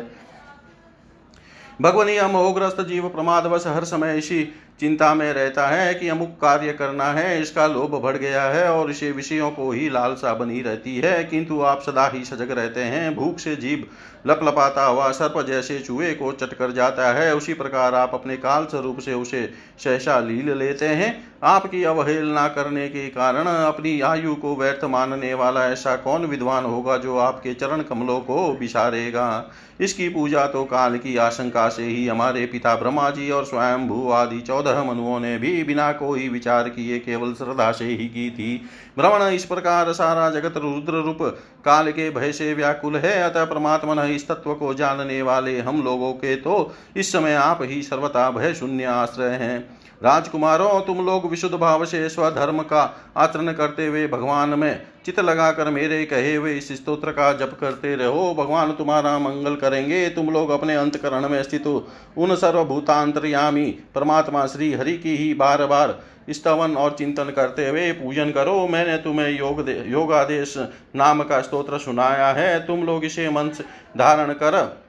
भगवनी 1.81 2.15
हम 2.17 2.35
ओग्रस्त 2.35 2.81
जीव 2.81 3.07
प्रमादवश 3.09 3.67
हर 3.67 3.83
समय 3.85 4.17
इसी 4.17 4.43
चिंता 4.79 5.13
में 5.15 5.31
रहता 5.33 5.67
है 5.67 5.93
कि 5.93 6.07
अमुक 6.09 6.29
कार्य 6.41 6.71
करना 6.73 7.05
है, 7.05 7.41
इसका 7.41 7.67
लोभ 7.67 7.95
बढ़ 7.95 8.17
गया 8.17 8.43
है 8.43 8.69
और 8.71 8.91
इसे 8.91 9.11
विषयों 9.11 9.51
को 9.51 9.71
ही 9.71 9.89
लालसा 9.89 10.33
बनी 10.33 10.61
रहती 10.61 10.95
है। 10.97 11.23
किंतु 11.23 11.61
आप 11.61 11.81
सदा 11.81 12.07
ही 12.07 12.23
सजग 12.25 12.51
रहते 12.51 12.83
हैं, 12.83 13.15
भूख 13.15 13.39
से 13.39 13.55
जीव 13.55 13.85
लपलपाता 14.27 14.85
हुआ 14.85 15.09
सर्प 15.11 15.45
जैसे 15.47 15.79
चूहे 15.79 16.13
को 16.13 16.31
चटकर 16.31 16.71
जाता 16.71 17.11
है। 17.13 17.35
उसी 17.35 17.53
प्रकार 17.53 17.95
आप 17.95 18.11
अपने 18.13 18.37
काल 18.37 18.65
स्वरूप 18.65 18.99
से 18.99 19.13
उसे 19.13 19.45
सहसा 19.79 20.19
लील 20.19 20.57
लेते 20.57 20.87
हैं। 20.87 21.33
आपकी 21.43 21.83
अवहेलना 21.83 22.47
करने 22.47 22.87
के 22.87 23.07
कारण 23.07 23.45
अपनी 23.45 23.99
आयु 24.01 24.35
को 24.35 24.55
व्यर्थ 24.55 24.83
मानने 24.83 25.33
वाला 25.33 25.65
ऐसा 25.65 25.95
कौन 25.95 26.25
विद्वान 26.25 26.65
होगा 26.65 26.97
जो 26.97 27.17
आपके 27.17 27.53
चरण 27.53 27.81
कमलों 27.81 28.19
को 28.19 28.51
विसारेगा 28.53 29.51
इसकी 29.81 30.07
पूजा 30.09 30.45
तो 30.45 30.63
काल 30.63 30.97
की 30.97 31.15
आशंका 31.17 31.67
से 31.69 31.83
ही 31.83 32.07
हमारे 32.07 32.45
पिता 32.45 32.75
ब्रह्मा 32.75 33.09
जी 33.09 33.29
और 33.31 33.45
स्वयं 33.45 33.87
भू 33.87 34.09
आदि 34.11 34.39
चौदह 34.39 34.62
मनुओं 34.67 35.19
ने 35.19 35.37
भी 35.37 35.63
बिना 35.63 35.91
कोई 35.91 36.27
विचार 36.29 36.69
किए 36.69 36.99
केवल 36.99 37.33
श्रद्धा 37.33 37.71
से 37.71 37.85
ही 37.85 38.07
की 38.07 38.29
थी। 38.31 38.55
भ्रमण 38.97 39.23
इस 39.25 39.45
प्रकार 39.45 39.91
सारा 39.93 40.29
जगत 40.29 40.57
रुद्र 40.57 41.03
रूप 41.03 41.17
काल 41.65 41.91
के 41.91 42.09
भय 42.09 42.31
से 42.31 42.53
व्याकुल 42.53 42.95
है। 42.95 43.21
अतः 43.23 43.45
परमात्मा 43.45 44.03
इस 44.05 44.27
तत्व 44.27 44.53
को 44.53 44.73
जानने 44.73 45.21
वाले 45.21 45.59
हम 45.59 45.83
लोगों 45.83 46.13
के 46.13 46.35
तो 46.35 46.73
इस 46.97 47.11
समय 47.11 47.33
आप 47.33 47.59
ही 47.61 47.81
सर्वथा 47.83 48.29
भय 48.31 48.53
शून्य 48.53 48.83
आश्रय 48.85 49.35
हैं। 49.35 49.82
राजकुमारों, 50.03 50.81
तुम 50.81 51.05
लोग 51.05 51.29
विशुद्ध 51.29 51.55
भाव 51.55 51.85
से 51.85 52.07
स्वधर्म 52.09 52.61
का 52.61 52.81
आचरण 53.17 53.51
करते 53.51 53.85
हुए 53.87 54.07
भगवान 54.07 54.49
में 54.49 54.85
चित 55.05 55.19
लगाकर 55.19 55.69
मेरे 55.69 56.03
कहे 56.05 56.35
हुए 56.35 56.53
इस 56.53 56.71
स्तोत्र 56.73 57.11
का 57.11 57.31
जप 57.33 57.57
करते 57.61 57.95
रहो। 57.95 58.33
भगवान, 58.33 58.71
तुम्हारा 58.71 59.17
मंगल 59.19 59.55
करेंगे। 59.55 60.07
तुम 60.09 60.29
लोग 60.29 60.49
अपने 60.49 60.75
अंतकरण 60.75 61.29
में 61.29 61.41
स्थित 61.43 61.67
उन 61.67 62.35
सर्वभूतांतरयामी 62.35 63.65
परमात्मा 63.95 64.45
श्री 64.45 64.73
हरि 64.73 64.97
की 64.97 65.15
ही 65.17 65.33
बार 65.33 65.65
बार 65.65 65.99
स्तवन 66.29 66.75
और 66.75 66.95
चिंतन 66.99 67.23
करते 67.25 67.69
हुए 67.69 67.91
पूजन 67.93 68.31
करो। 68.31 68.67
मैंने 68.67 68.97
तुम्हें 68.97 69.29
योग 69.29 69.69
योगादेश 69.69 70.53
नाम 70.95 71.23
का 71.23 71.41
स्तोत्र 71.41 71.77
सुनाया 71.77 72.27
है। 72.27 72.59
तुम 72.67 72.83
लोग 72.83 73.05
इसे 73.05 73.29
मन 73.29 73.51
धारण 73.97 74.33
कर 74.33 74.82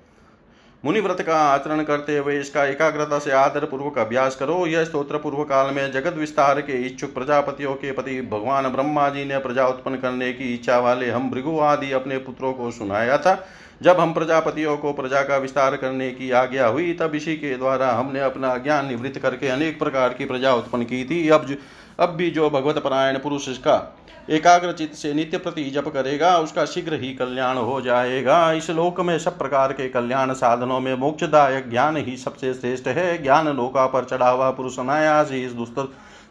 मुनिव्रत 0.84 1.20
का 1.20 1.36
आचरण 1.42 1.82
करते 1.82 2.16
हुए 2.18 2.38
इसका 2.40 2.64
एकाग्रता 2.64 3.18
से 3.18 3.30
आदर 3.32 3.64
पूर्वक 3.64 3.98
अभ्यास 3.98 4.34
करो। 4.36 4.66
यह 4.66 4.84
स्त्रोत्र 4.84 5.18
पूर्व 5.18 5.42
काल 5.42 5.72
में 5.74 5.92
जगत 5.92 6.16
विस्तार 6.16 6.60
के 6.60 6.72
इच्छुक 6.86 7.14
प्रजापतियों 7.14 7.74
के 7.74 7.92
पति 7.92 8.20
भगवान 8.22 8.68
ब्रह्मा 8.68 9.08
जी 9.08 9.24
ने 9.24 9.38
प्रजा 9.38 9.66
उत्पन्न 9.66 9.96
करने 9.96 10.32
की 10.32 10.52
इच्छा 10.54 10.78
वाले 10.78 11.10
हम 11.10 11.30
भृगु 11.30 11.58
आदि 11.60 11.90
अपने 11.92 12.18
पुत्रों 12.18 12.52
को 12.52 12.70
सुनाया 12.70 13.16
था। 13.18 13.34
जब 13.82 14.00
हम 14.00 14.12
प्रजापतियों 14.12 14.76
को 14.76 14.92
प्रजा 14.92 15.22
का 15.22 15.36
विस्तार 15.36 15.76
करने 15.76 16.10
की 16.10 16.30
आज्ञा 16.32 16.66
हुई, 16.66 16.92
तब 16.92 17.14
इसी 17.14 17.36
के 17.36 17.56
द्वारा 17.56 17.90
हमने 17.92 18.20
अपना 18.20 18.56
ज्ञान 18.58 18.86
निवृत्त 18.86 19.18
करके 19.18 19.48
अनेक 19.48 19.78
प्रकार 19.78 20.14
की 20.14 20.24
प्रजा 20.24 20.54
उत्पन्न 20.54 20.84
की 20.84 21.04
थी। 21.04 21.28
अब 21.28 21.56
अब 21.98 22.08
भी 22.08 22.30
जो 22.30 22.48
भगवत 22.50 22.78
परायण 22.78 23.18
पुरुष 23.18 23.48
इसका 23.48 23.74
एकाग्र 24.30 24.72
चित्त 24.72 24.94
से 24.94 25.12
नित्य 25.14 25.38
प्रति 25.38 25.64
जप 25.64 25.88
करेगा, 25.88 26.38
उसका 26.38 26.64
शीघ्र 26.64 26.94
ही 26.94 27.12
कल्याण 27.14 27.56
हो 27.56 27.80
जाएगा। 27.80 28.52
इस 28.52 28.70
लोक 28.70 29.00
में 29.00 29.18
सब 29.18 29.38
प्रकार 29.38 29.72
के 29.72 29.88
कल्याण 29.88 30.32
साधनों 30.32 30.80
में 30.80 30.94
मोक्षदायक 30.94 31.70
ज्ञान 31.70 31.96
ही 31.96 32.16
सबसे 32.16 32.52
श्रेष्ठ 32.54 32.86
है। 32.88 33.22
ज्ञान 33.22 33.48
लोका 33.48 33.86
पर 33.86 34.04
चढ़ा 34.04 34.30
हुआ 34.30 34.50
पुरुष 34.50 34.78
अनायास 34.78 35.32
इस 35.32 35.52
दुस्त 35.52 35.74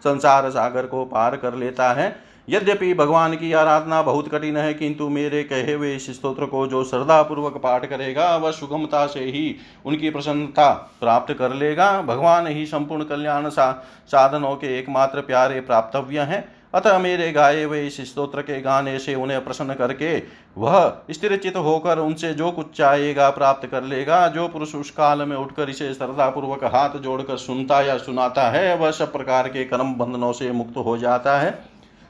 संसार 0.04 0.50
सागर 0.50 0.86
को 0.86 1.06
पार 1.06 1.36
कर 1.36 1.54
लेता 1.54 1.92
है। 1.94 2.16
यद्यपि 2.48 2.94
भगवान 2.94 3.36
की 3.36 3.52
आराधना 3.54 4.02
बहुत 4.02 4.28
कठिन 4.28 4.58
है, 4.58 4.74
किंतु 4.74 5.10
मेरे 5.10 5.44
कहे 5.44 5.74
हुए 5.74 5.96
इस 5.96 6.10
स्त्रोत्र 6.10 6.46
को 6.46 6.66
जो 6.68 6.84
श्रद्धा 6.84 7.22
पूर्वक 7.22 7.58
पाठ 7.58 7.86
करेगा, 7.86 8.36
वह 8.38 8.52
सुगमता 8.52 9.06
से 9.08 9.20
ही 9.20 9.56
उनकी 9.86 10.10
प्रसन्नता 10.10 10.72
प्राप्त 11.00 11.34
कर 11.34 11.54
लेगा। 11.54 12.02
भगवान 12.02 12.48
ही 12.48 12.66
संपूर्ण 12.66 13.04
कल्याण 13.04 13.50
सा, 13.50 13.72
साधनों 14.08 14.56
के 14.56 14.78
एकमात्र 14.80 15.22
प्यारे 15.22 15.62
प्राप्तव्य 15.62 16.20
हैं। 16.22 16.44
अतः 16.74 16.98
मेरे 17.00 17.32
गाए 17.32 17.64
हुए 17.64 17.82
इस 17.88 18.00
स्त्रोत्र 18.02 18.42
के 18.42 18.60
गाने 18.62 18.98
से 19.00 19.16
उन्हें 19.16 19.44
प्रसन्न 19.46 19.74
करके 19.74 20.16
वह 20.58 21.04
स्थिरचित 21.12 21.58
होकर 21.58 22.00
उनसे 22.00 22.34
जो 22.34 22.52
कुछ 22.52 22.72
चाहेगा 22.78 23.30
प्राप्त 23.30 23.68
कर 23.68 23.84
लेगा। 23.84 24.28
जो 24.28 24.48
पुरुष 24.48 24.74
उस 24.76 24.90
काल 24.92 25.22
में 25.22 25.36
उठकर 25.38 25.70
इसे 25.70 25.94
श्रद्धापूर्वक 25.94 26.64
हाथ 26.66 26.98
जोड़कर 27.00 27.38
सुनता 27.38 27.82
या 27.82 27.98
सुनाता 27.98 28.50
है, 28.50 28.76
वह 28.78 28.92
सब 28.92 29.12
प्रकार 29.14 29.48
के 29.48 29.66
कर्म 29.66 29.94
बंधनों 29.94 30.32
से 30.34 30.52
मुक्त 30.52 30.78
हो 30.78 30.98
जाता 30.98 31.40
है। 31.40 31.52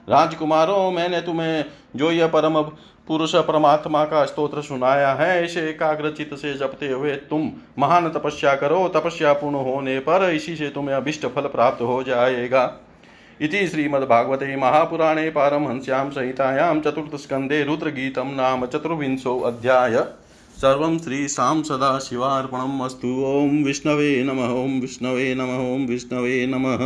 राजकुमारों, 0.08 0.92
मैंने 0.92 1.22
तुम्हें 1.22 1.66
जो 1.96 2.12
यह 2.12 2.28
परम 2.28 2.62
पुरुष 3.08 3.36
परमात्मा 3.38 4.04
का 4.06 4.24
स्तोत्र 4.26 4.62
सुनाया 4.62 5.14
है, 5.14 5.44
इसे 5.46 5.62
एकाग्रचित 5.70 6.34
से 6.34 6.54
जपते 6.54 6.90
हुए 6.90 7.16
तुम 7.30 7.52
महान 7.80 8.10
तपस्या 8.10 8.56
करो। 8.56 8.88
तपस्या 8.90 9.34
पूर्ण 9.34 9.56
होने 9.66 10.00
पर 10.00 10.30
इसी 10.32 10.56
से 10.56 10.70
तुम्हें 10.70 10.96
अभिष्ट 10.96 11.26
फल 11.26 11.48
प्राप्त 11.50 11.82
हो 11.82 12.02
जाएगा। 12.04 12.64
इति 13.40 13.68
श्रीमद्भागवते 13.68 14.56
महापुराणे 14.56 15.30
पारमहंस्यां 15.30 16.10
संहितायां 16.12 16.80
चतुर्थस्कन्धे 16.82 17.64
रुद्रगीतं 17.64 18.36
नाम 18.36 18.66
चतुर्विंशोऽध्याय 18.66 19.98
सर्वं 20.58 20.98
श्रीशां 21.00 21.62
सदाशिवार्पणम् 21.64 22.82
अस्तु। 22.82 23.14
ॐ 23.26 23.64
विष्णवे 23.64 24.24
नमः 24.24 24.54
ॐ 24.56 24.80
विष्णवे 24.82 25.34
नमः 25.36 25.64
ॐ 25.70 25.88
विष्णवे 25.88 26.46
नमः। 26.48 26.86